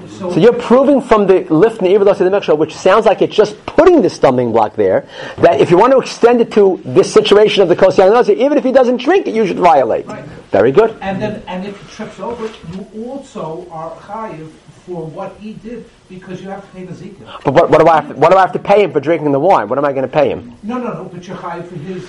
[0.09, 4.11] So, So you're proving from the of the which sounds like it's just putting the
[4.11, 5.09] stumbling block there,
[5.39, 8.64] that if you want to extend it to this situation of the Nazir, even if
[8.64, 10.07] he doesn't drink it, you should violate.
[10.07, 10.24] Right.
[10.53, 10.97] Very good.
[11.01, 14.51] And then, and if he trips over you also are chayiv
[14.87, 17.43] for what he did because you have to pay the zikah.
[17.45, 19.01] But what, what, do I have to, what do I have to pay him for
[19.01, 19.68] drinking the wine?
[19.68, 20.57] What am I going to pay him?
[20.62, 21.05] No, no, no.
[21.05, 22.09] But you're chayiv for his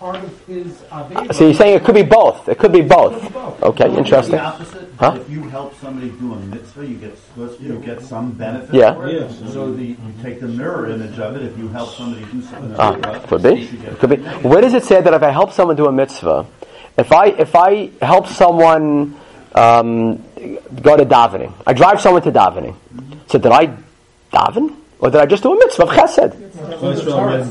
[0.00, 1.32] part of his avera.
[1.34, 2.48] So you're saying it could be both.
[2.48, 3.22] It could be It could both.
[3.22, 3.62] be both.
[3.62, 4.36] Okay, interesting.
[4.36, 4.88] The opposite.
[4.98, 5.12] Huh?
[5.20, 7.16] If you help somebody do a mitzvah, you get
[7.60, 8.74] you get some benefit.
[8.74, 8.94] Yeah.
[8.94, 9.30] For it.
[9.52, 11.42] So the, you take the mirror image of it.
[11.42, 13.54] If you help somebody do something, Ah, mitzvah, could be.
[13.60, 14.16] you Could be.
[14.48, 16.46] Where does it say that if I help someone do a mitzvah,
[16.96, 19.16] if I if I help someone
[19.54, 20.16] um,
[20.82, 22.74] go to davening, I drive someone to davening.
[23.28, 23.66] So did I
[24.32, 26.49] daven, or did I just do a mitzvah of chesed?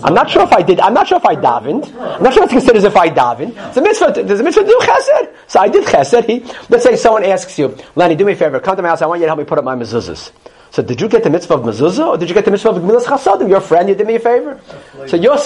[0.04, 0.80] I'm not sure if I did.
[0.80, 1.88] I'm not sure if I davened.
[1.96, 3.56] I'm not sure if it's considered as if I davened.
[3.70, 4.24] It's a mitzvah.
[4.24, 5.34] Does a mitzvah do chesed?
[5.48, 6.26] So I did chesed.
[6.26, 6.40] He,
[6.70, 8.60] let's say someone asks you, Lenny, do me a favor.
[8.60, 9.02] Come to my house.
[9.02, 10.32] I want you to help me put up my mezuzahs.
[10.72, 12.78] So did you get the mitzvah of mezuzah, or did you get the mitzvah of
[12.78, 13.50] gemilas chasadim?
[13.50, 14.60] Your friend, you did me a favor.
[15.08, 15.38] So you're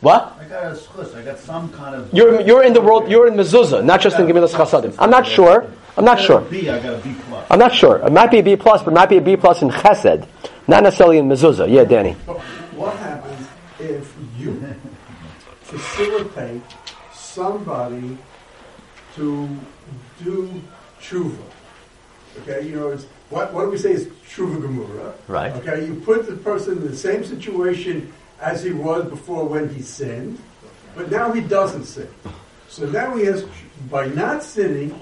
[0.00, 0.38] what?
[0.40, 1.16] I got a schus.
[1.16, 2.14] I got some kind of.
[2.14, 3.10] You're you're in the world.
[3.10, 4.94] You're in mezuzah, not just in gemilas chasadim.
[4.98, 5.68] I'm not sure.
[5.96, 6.42] I'm not sure.
[6.42, 6.70] B.
[6.70, 7.46] I got a B plus.
[7.50, 7.96] I'm not sure.
[8.06, 10.28] It might be a B plus, but it might be a B plus in chesed,
[10.68, 11.68] not necessarily in mezuzah.
[11.68, 12.14] Yeah, Danny.
[12.28, 12.40] Oh.
[12.78, 13.48] What happens
[13.80, 14.64] if you
[15.62, 16.62] facilitate
[17.12, 18.16] somebody
[19.16, 19.48] to
[20.22, 20.62] do
[21.00, 21.42] tshuva?
[22.42, 25.12] Okay, you know, it's, what, what do we say is tshuva gemura?
[25.26, 25.52] Right.
[25.54, 29.82] Okay, you put the person in the same situation as he was before when he
[29.82, 30.38] sinned,
[30.94, 32.08] but now he doesn't sin.
[32.68, 33.44] So now he has,
[33.90, 34.94] by not sinning,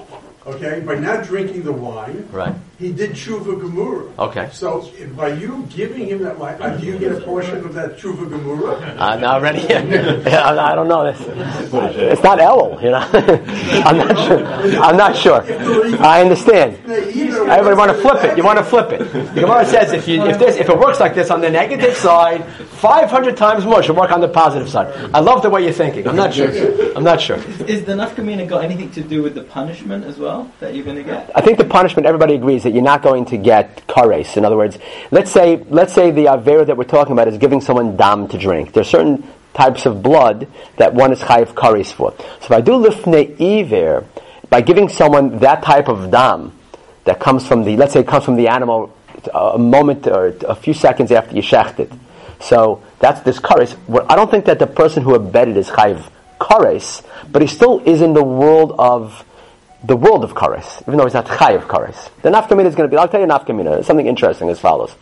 [0.47, 2.55] okay, by not drinking the wine, Right.
[2.79, 4.19] He did tshuva gemura.
[4.19, 4.51] Okay.
[4.53, 7.97] So by you giving him that wine, uh, do you get a portion of that
[7.97, 8.97] tshuva gemura?
[8.99, 9.61] I'm not ready.
[9.69, 11.21] yeah, I I don't know this.
[11.21, 12.99] It's not Elul, you know.
[13.87, 14.47] I'm not sure.
[14.83, 16.03] I'm not sure.
[16.03, 16.79] I understand.
[16.87, 18.37] Everybody want to flip it.
[18.37, 18.99] You want to flip it.
[19.35, 21.97] The Gemara says if you if this if it works like this on the negative
[21.97, 24.89] side, 500 times more should work on the positive side.
[25.15, 26.07] I love the way you're thinking.
[26.07, 26.51] I'm not sure.
[26.95, 27.39] I'm not sure.
[27.67, 30.97] Is the nafkamina got anything to do with the punishment as well that you're going
[30.97, 31.31] to get?
[31.35, 32.07] I think the punishment.
[32.07, 34.37] Everybody agrees that you're not going to get kares.
[34.37, 34.79] In other words,
[35.11, 38.39] let's say let's say the avera that we're talking about is giving someone dam to
[38.39, 38.73] drink.
[38.73, 42.13] There's certain types of blood that one is chayiv kares for.
[42.19, 44.05] So if I do lifnei iver,
[44.51, 46.53] by giving someone that type of dam
[47.05, 48.95] that comes from the, let's say it comes from the animal
[49.35, 51.93] uh, a moment or a few seconds after you shecht it.
[52.41, 53.77] So that's this kares.
[54.11, 56.05] I don't think that the person who abetted is chayiv
[56.41, 59.25] kares, but he still is in the world of
[59.87, 62.11] the world of kares, even though he's not chayiv kares.
[62.23, 62.99] The nafkamina is going to be.
[62.99, 63.85] I'll tell you nafkamina.
[63.85, 64.95] Something interesting as follows.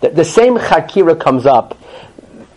[0.00, 1.78] The, the same chakira comes up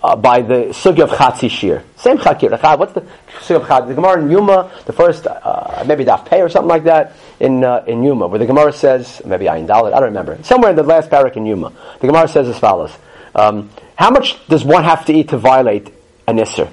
[0.03, 1.83] uh, by the sugi of Chatzi Shiur.
[1.95, 2.51] Same Chakir.
[2.77, 3.01] What's the
[3.39, 3.89] sugi of Chatzi?
[3.89, 7.63] The Gemara in Yuma, the first, uh, maybe Daf Pei or something like that, in,
[7.63, 10.41] uh, in Yuma, where the Gemara says, maybe Ayin Dalit, I don't remember.
[10.43, 12.91] Somewhere in the last parak in Yuma, the Gemara says as follows.
[13.35, 15.91] Um, how much does one have to eat to violate
[16.27, 16.69] an Isser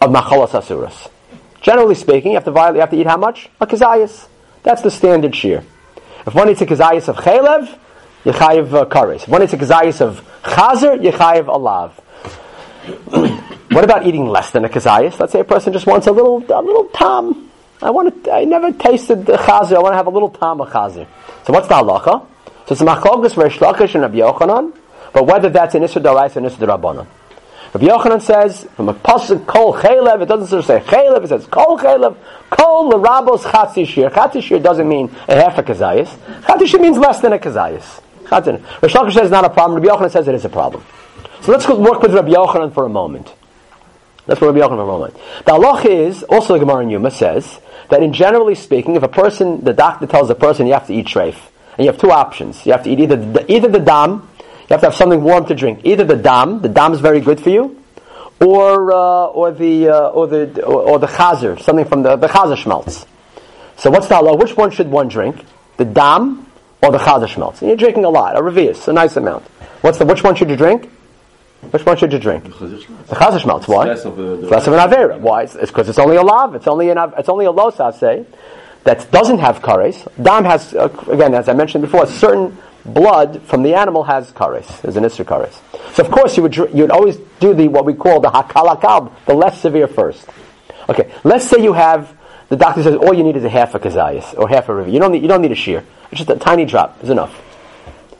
[0.00, 1.08] of Machalas Asuras?
[1.64, 3.48] Generally speaking, you have to violate, you have to eat how much?
[3.58, 4.28] A Kazayas.
[4.62, 5.64] That's the standard shiur.
[6.26, 7.78] If one eats a Kazayas of Chalev,
[8.24, 9.22] Yechayiv uh, Kares.
[9.22, 11.92] If one eats a Kazayas of Chazer, Yechayiv Alav
[13.70, 15.18] what about eating less than a kazayas?
[15.18, 17.50] Let's say a person just wants a little, a little tam.
[17.80, 19.76] I want to, I never tasted the chazer.
[19.76, 21.06] I want to have a little tam of chazer.
[21.46, 22.26] So what's the halacha?
[22.66, 24.76] So it's machlokas Reish and Rabbi Yochanan,
[25.14, 27.06] but whether that's an Darais or an Rabbanan.
[27.74, 31.76] Rabbi Yochanan says, from a pasuk kol chaylev, it doesn't say chaylev, it says kol
[31.76, 32.16] chaylev,
[32.48, 34.12] kol l'rabos chatzi shiur.
[34.12, 36.06] Chatzi shiur doesn't mean a half a kazayas.
[36.42, 38.00] Chatzi shiur means less than a kazayas.
[38.26, 39.82] Reish Lakish says not a problem.
[39.82, 40.84] Rabbi Yochanan says it is a problem.
[41.40, 43.34] So let's work with Rabbi Yochanan for a moment.
[44.28, 45.14] Work with Rabbi Yochanan for a moment.
[45.44, 47.58] The halach is, also the Gemara in Yuma says,
[47.90, 50.94] that in generally speaking, if a person, the doctor tells a person you have to
[50.94, 51.36] eat treif,
[51.76, 52.64] and you have two options.
[52.64, 54.28] You have to eat either the, either the dam,
[54.74, 55.80] have to have something warm to drink.
[55.84, 57.82] Either the dam, the dam is very good for you,
[58.40, 62.28] or uh, or the uh, or the or, or, the chazer, something from the the
[62.28, 63.06] chazer schmelz.
[63.76, 64.38] So what's the halach?
[64.38, 65.44] Which one should one drink?
[65.76, 66.50] The dam
[66.82, 67.60] or the chazer schmelz?
[67.60, 69.44] And you're drinking a lot, a revius, a nice amount.
[69.80, 70.90] What's the which one should you drink?
[71.70, 72.44] Which one should you drink?
[72.44, 72.50] The
[73.14, 73.66] chazer schmaltz.
[73.66, 73.86] Why?
[73.86, 75.18] Less of, a, less of an avera.
[75.18, 75.42] Why?
[75.42, 76.54] It's because it's, only a lav.
[76.54, 78.26] It's only an it's only a los say
[78.84, 79.96] that doesn't have kares.
[80.22, 84.30] Dam has uh, again, as I mentioned before, a certain blood from the animal has
[84.32, 84.80] kares.
[84.82, 85.60] There's an isser kares.
[85.94, 89.12] So of course you would you would always do the what we call the hakalakal,
[89.26, 90.26] the less severe first.
[90.88, 92.16] Okay, let's say you have
[92.48, 94.90] the doctor says all you need is a half a kazayas or half a river.
[94.90, 95.84] You don't need you don't need a shiur.
[96.10, 97.40] It's just a tiny drop is enough.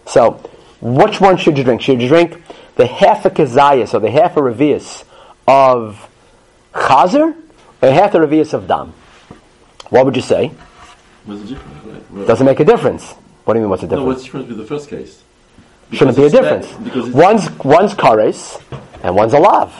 [0.07, 0.41] So
[0.81, 1.83] which one should you drink?
[1.83, 2.43] Should you drink
[2.77, 5.05] the half a kazayas or the half a revius
[5.47, 6.09] of
[6.73, 7.37] chazer
[7.83, 8.95] or half a revius of dam?
[9.91, 10.53] What would you say?
[11.25, 12.27] What's the difference?
[12.27, 13.15] Doesn't make a difference.
[13.45, 13.71] What do you mean?
[13.71, 14.05] What's the difference?
[14.05, 15.23] No, what's the difference with the first case?
[15.91, 16.73] Because Shouldn't be a difference.
[16.83, 18.63] Because one's one's kares
[19.03, 19.71] and one's a lav.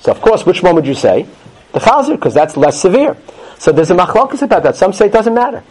[0.00, 1.26] So of course, which one would you say?
[1.72, 3.16] The chazer, because that's less severe.
[3.58, 4.76] So there's a machlokas about that.
[4.76, 5.62] Some say it doesn't matter.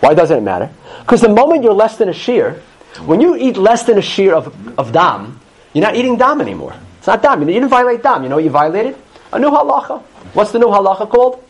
[0.00, 0.70] Why doesn't it matter?
[1.00, 2.58] Because the moment you're less than a shiur,
[3.06, 5.40] when you eat less than a shiur of, of dam,
[5.72, 6.74] you're not eating dam anymore.
[6.98, 7.40] It's not dam.
[7.40, 8.24] You didn't violate dam.
[8.24, 8.96] You know what you violated?
[9.32, 10.02] A new halacha.
[10.34, 11.42] What's the new halacha called?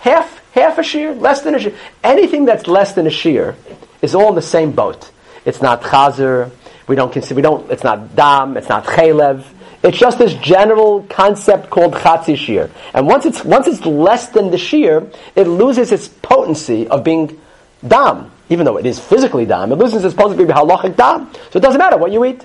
[0.00, 1.74] Half, half a shiur, less than a shiur.
[2.04, 3.56] Anything that's less than a shiur
[4.02, 5.10] is all in the same boat.
[5.44, 6.50] It's not chazer.
[6.86, 7.36] We don't consider.
[7.36, 7.70] We don't.
[7.70, 8.56] It's not dam.
[8.56, 9.44] It's not chaylev.
[9.82, 12.70] It's just this general concept called chatzi shiur.
[12.92, 17.40] And once it's once it's less than the shiur, it loses its potency of being
[17.86, 18.30] dam.
[18.50, 21.32] Even though it is physically dam, it loses its potency of being halachic dam.
[21.50, 22.44] So it doesn't matter what you eat.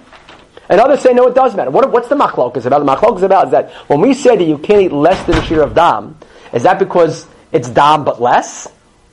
[0.69, 1.69] And others say, no, it does matter.
[1.69, 2.79] What, what's the machlok is about?
[2.79, 5.35] The machlok is about is that when we say that you can't eat less than
[5.35, 6.17] a shiur of dam,
[6.53, 8.67] is that because it's dam but less?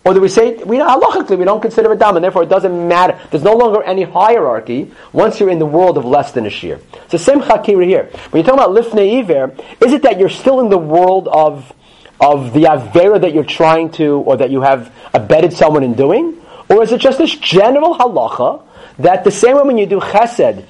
[0.05, 2.89] Or do we say, we halachically, we don't consider it dam, and therefore it doesn't
[2.89, 3.19] matter.
[3.31, 6.81] There's no longer any hierarchy once you're in the world of less than a shiur.
[7.05, 8.11] It's the same chakira here.
[8.31, 11.73] When you're talking about lifnei iver, is it that you're still in the world of,
[12.21, 16.41] of the avera that you're trying to, or that you have abetted someone in doing?
[16.69, 18.63] Or is it just this general halacha
[18.99, 20.65] that the same way when you do chesed,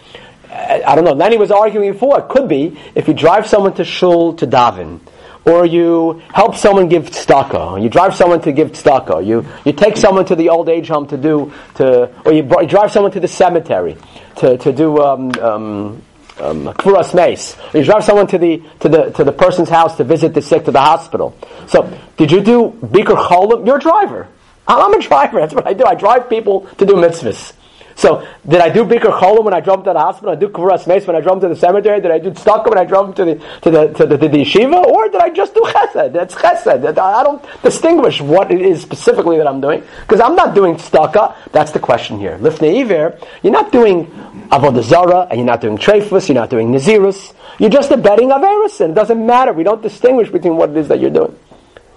[0.51, 1.15] uh, I don't know.
[1.15, 2.19] Nani was arguing before.
[2.19, 5.01] It could be if you drive someone to shul to daven,
[5.45, 9.97] or you help someone give tzedakah, you drive someone to give tzedakah, you, you take
[9.97, 13.21] someone to the old age home to do to, or you, you drive someone to
[13.21, 13.97] the cemetery
[14.37, 16.03] to to do um, um,
[16.39, 20.43] um, you drive someone to the to the to the person's house to visit the
[20.43, 21.37] sick to the hospital.
[21.67, 23.67] So, did you do bikur cholim?
[23.67, 24.29] You're a driver.
[24.67, 25.41] I'm a driver.
[25.41, 25.85] That's what I do.
[25.85, 27.53] I drive people to do mitzvahs.
[27.97, 30.35] So, did I do Bikur Cholim when I drove him to the hospital?
[30.35, 32.01] Did I do Kvaras Mace when I drove him to the cemetery?
[32.01, 34.39] Did I do Tzedakah when I drove to the, to the, to the, to the
[34.39, 34.85] yeshiva?
[34.85, 36.13] Or did I just do Chesed?
[36.13, 36.99] That's Chesed.
[36.99, 39.83] I don't distinguish what it is specifically that I'm doing.
[40.01, 41.53] Because I'm not doing Tzedakah.
[41.53, 42.39] That's the question here.
[42.39, 44.07] Lifnei Iver, you're not doing
[44.51, 47.35] Avodah Zarah, and you're not doing Treifus, you're not doing Nazirus.
[47.59, 49.53] You're just abetting Averis, and it doesn't matter.
[49.53, 51.39] We don't distinguish between what it is that you're doing.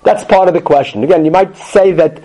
[0.03, 1.03] That's part of the question.
[1.03, 2.21] Again, you might say that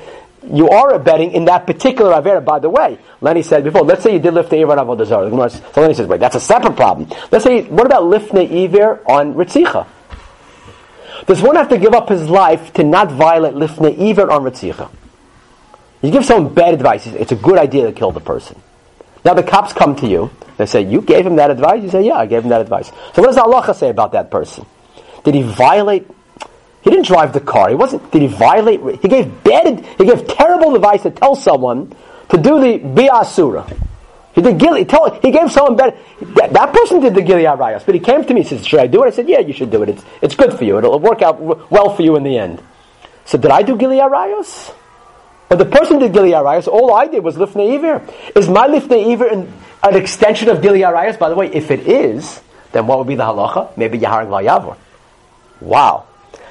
[0.46, 2.44] you are abetting in that particular Avera.
[2.44, 5.06] By the way, Lenny said before, let's say you did lift the Iver on Avodah
[5.06, 5.50] Zarah.
[5.50, 7.10] So Lenny says, wait, that's a separate problem.
[7.30, 9.86] Let's say, what about lifnei Iver on Ritzicha?
[11.26, 14.90] Does one have to give up his life to not violate lifnei iver on Ritzicha?
[16.02, 18.60] You give someone bad advice, it's a good idea to kill the person.
[19.24, 21.82] Now the cops come to you, they say, you gave him that advice?
[21.82, 22.88] You say, yeah, I gave him that advice.
[23.14, 24.64] So what does Allah say about that person?
[25.24, 26.08] Did he violate
[26.82, 27.68] he didn't drive the car.
[27.68, 28.10] He wasn't.
[28.10, 28.80] Did he violate?
[29.02, 29.84] He gave bad.
[29.98, 31.94] He gave terrible advice to tell someone
[32.30, 33.76] to do the biasura.
[34.34, 34.84] He did gili.
[34.86, 35.10] Tell.
[35.20, 35.98] He gave someone bad.
[36.36, 38.80] That, that person did the gili arayos, but he came to me and said, "Should
[38.80, 39.90] I do it?" I said, "Yeah, you should do it.
[39.90, 40.78] It's it's good for you.
[40.78, 42.62] It'll work out well for you in the end."
[43.26, 44.74] So did I do gili arayos?
[45.50, 46.66] But the person did gili arayos.
[46.66, 48.06] All I did was lifnei iver.
[48.34, 49.52] Is my lifnei iver an,
[49.82, 51.18] an extension of gili arayos?
[51.18, 52.40] By the way, if it is,
[52.72, 53.76] then what would be the halacha?
[53.76, 54.78] Maybe yaharag vayavor.
[55.60, 56.06] Wow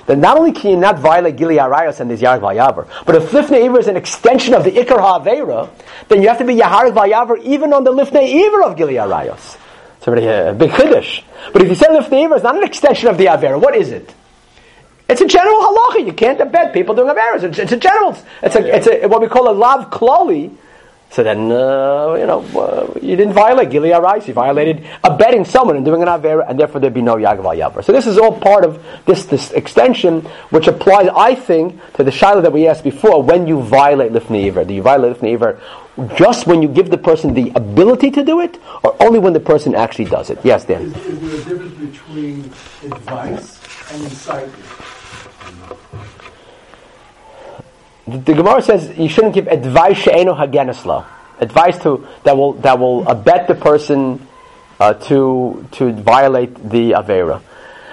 [0.10, 3.30] then not only can you not violate Gili Arayos and this Yarg Vayavar, but if
[3.30, 5.70] Lifnei Iver is an extension of the Ikar HaAveira,
[6.08, 9.58] then you have to be Yaharg Vayavar even on the Lifnei Iver of Gili Arayos.
[9.98, 11.22] It's already a big Chiddush.
[11.54, 13.92] But if you say Lifnei Iver is not an extension of the Avera, what is
[13.92, 14.12] it?
[15.08, 16.08] It's a general halacha.
[16.08, 17.44] You can't abet people doing Averas.
[17.44, 20.56] It's, it's a general, it's a, it's a, what we call a lav kloli,
[21.12, 24.28] so then, uh, you know, uh, you didn't violate Gili Arayos.
[24.28, 27.84] You violated abetting someone and doing an Avera, and therefore there'd be no Yagav Yavar.
[27.84, 32.12] So this is all part of this, this extension, which applies, I think, to the
[32.12, 34.66] shayla that we asked before, when you violate Lifnei Iver.
[34.66, 35.60] Do you violate Lifnei Iver
[36.16, 39.40] just when you give the person the ability to do it, or only when the
[39.40, 40.38] person actually does it?
[40.44, 40.84] Yes, Dan.
[40.84, 42.44] Is, is there a difference between
[42.84, 43.60] advice
[43.92, 44.54] and incitement?
[48.12, 51.06] The, the Gemara says you shouldn't give advice she'eno hageneslo,
[51.40, 54.26] advice to that will that will abet the person
[54.80, 57.42] uh, to to violate the avera.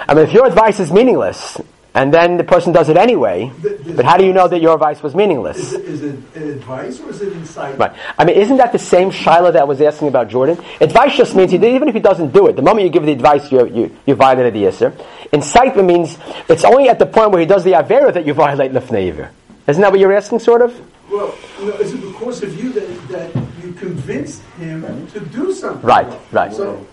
[0.08, 1.60] I mean, if your advice is meaningless,
[1.96, 3.50] and then the person does it anyway,
[3.96, 5.56] but how do you know that your advice was meaningless?
[5.56, 7.78] Is it, is it advice or is it incitement?
[7.78, 7.92] Right.
[8.18, 10.62] I mean, isn't that the same shayla that was asking about Jordan?
[10.80, 13.12] Advice just means he, even if he doesn't do it, the moment you give the
[13.12, 14.92] advice, you you, you violated the Yisr.
[15.32, 18.72] Incitement means it's only at the point where he does the Avera that you violate
[18.72, 19.30] Lifnei Iver.
[19.66, 20.80] Isn't that what you're asking, sort of?
[21.10, 25.82] Well, know, is it because of you that, that you convinced him to do something?
[25.82, 26.52] Right, right.
[26.52, 26.86] So,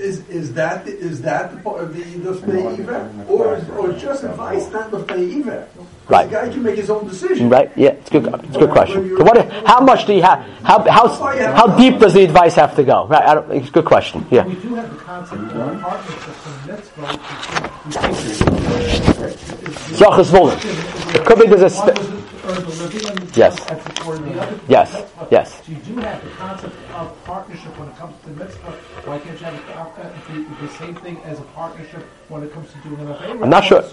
[0.00, 4.70] is, is that is that the part of the Lifnei Iver, or or just advice,
[4.70, 5.68] not Lifnei Iver?
[6.08, 6.24] Right.
[6.28, 7.48] The guy can make his own decision.
[7.48, 7.70] Right.
[7.76, 8.26] Yeah, it's good.
[8.26, 9.16] It's a good question.
[9.16, 9.52] So what?
[9.66, 10.40] How much do you have?
[10.62, 13.06] How how how deep does the advice have to go?
[13.06, 13.24] Right.
[13.24, 14.26] I don't, it's a good question.
[14.30, 14.46] Yeah.
[14.46, 17.06] We do have the concept of partnership from mitzvah.
[20.00, 21.14] Zachas Volin.
[21.14, 22.19] It could be there's a.
[22.40, 23.56] Spe- yes.
[24.68, 25.12] Yes.
[25.30, 25.64] Yes.
[25.64, 28.72] So you do have the concept of partnership when it comes to mitzvah.
[29.04, 32.78] Why can't you have the, the same thing as a partnership when it comes to
[32.78, 33.42] doing an affair?
[33.42, 33.84] I'm not sure.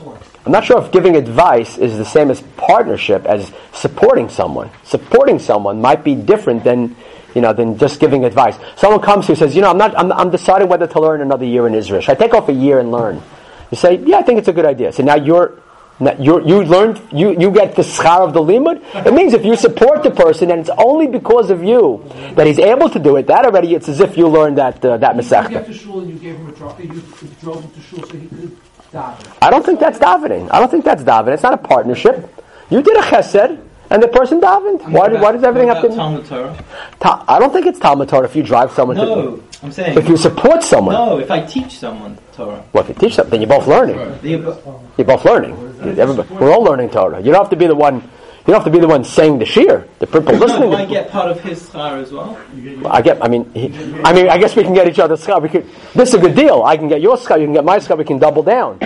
[0.45, 4.69] I'm not sure if giving advice is the same as partnership as supporting someone.
[4.83, 6.95] Supporting someone might be different than
[7.35, 8.57] you know, than just giving advice.
[8.77, 10.99] Someone comes to you and says, you know, I'm not, I'm, I'm deciding whether to
[10.99, 12.01] learn another year in Israel.
[12.01, 13.21] Should I take off a year and learn?
[13.69, 14.91] You say, yeah, I think it's a good idea.
[14.91, 15.61] So now you're
[15.99, 18.81] you you learned, you, you get the schar of the limud.
[19.05, 22.03] It means if you support the person and it's only because of you
[22.35, 24.97] that he's able to do it, that already it's as if you learned that uh,
[24.97, 25.67] that masechta.
[25.67, 27.01] You shul and you gave him a drop, you
[27.41, 28.57] drove him to shul so he could
[28.93, 29.37] daven.
[29.41, 30.49] I don't think that's davening.
[30.51, 31.33] I don't think that's davening.
[31.33, 32.29] It's not a partnership.
[32.69, 33.63] You did a chesed.
[33.89, 34.81] And the person davened.
[34.91, 35.87] Why, why does everything have to?
[35.87, 36.65] Talmud Torah.
[36.99, 38.97] Ta- I don't think it's Talmud Torah if you drive someone.
[38.97, 39.97] No, to, I'm saying.
[39.97, 40.93] If you support someone.
[40.93, 42.65] No, if I teach someone Torah.
[42.73, 43.97] Well, if you teach them, then you're both learning.
[44.23, 45.66] You're both learning.
[45.79, 47.19] Everybody, we're all learning Torah.
[47.19, 47.95] You don't have to be the one.
[47.95, 49.87] You don't have to be the one saying the shiur.
[49.99, 50.73] The people listening.
[50.73, 52.39] I get part of his schar as well.
[52.85, 53.21] I get.
[53.23, 53.65] I mean, he,
[54.03, 55.41] I mean, I guess we can get each other's schar.
[55.41, 55.65] We could.
[55.93, 56.63] This is a good deal.
[56.63, 57.39] I can get your schar.
[57.39, 57.97] You can get my schar.
[57.97, 58.79] We can double down.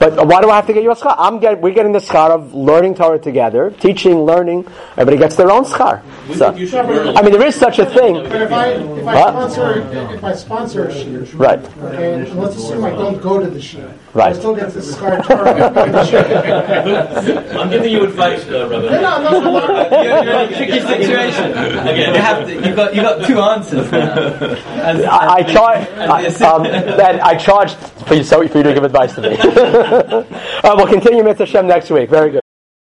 [0.00, 1.14] But why do I have to get your schar?
[1.18, 4.66] I'm get, we're getting the schar of learning Torah together, teaching, learning.
[4.92, 6.00] Everybody gets their own schar.
[6.34, 8.14] So, I mean, there is such a thing.
[8.14, 11.58] But if I, if I sponsor, if I sponsor a shiur, right?
[11.58, 14.34] Okay, and let's assume I don't go to the shiur, right?
[14.34, 15.68] I still get the schar Torah.
[17.60, 18.90] I'm giving you advice, uh, brother.
[18.92, 20.02] No, no, no, no.
[20.02, 21.50] You're, you're in a tricky situation.
[21.52, 24.14] Again, you have to, you've got you got two answers now.
[24.80, 25.88] As, I, I charge.
[25.90, 26.66] I, um,
[27.22, 27.76] I charged
[28.06, 29.36] for you, so for you to give advice to me.
[30.64, 32.08] we'll continue Mitzvah next week.
[32.10, 32.49] Very good.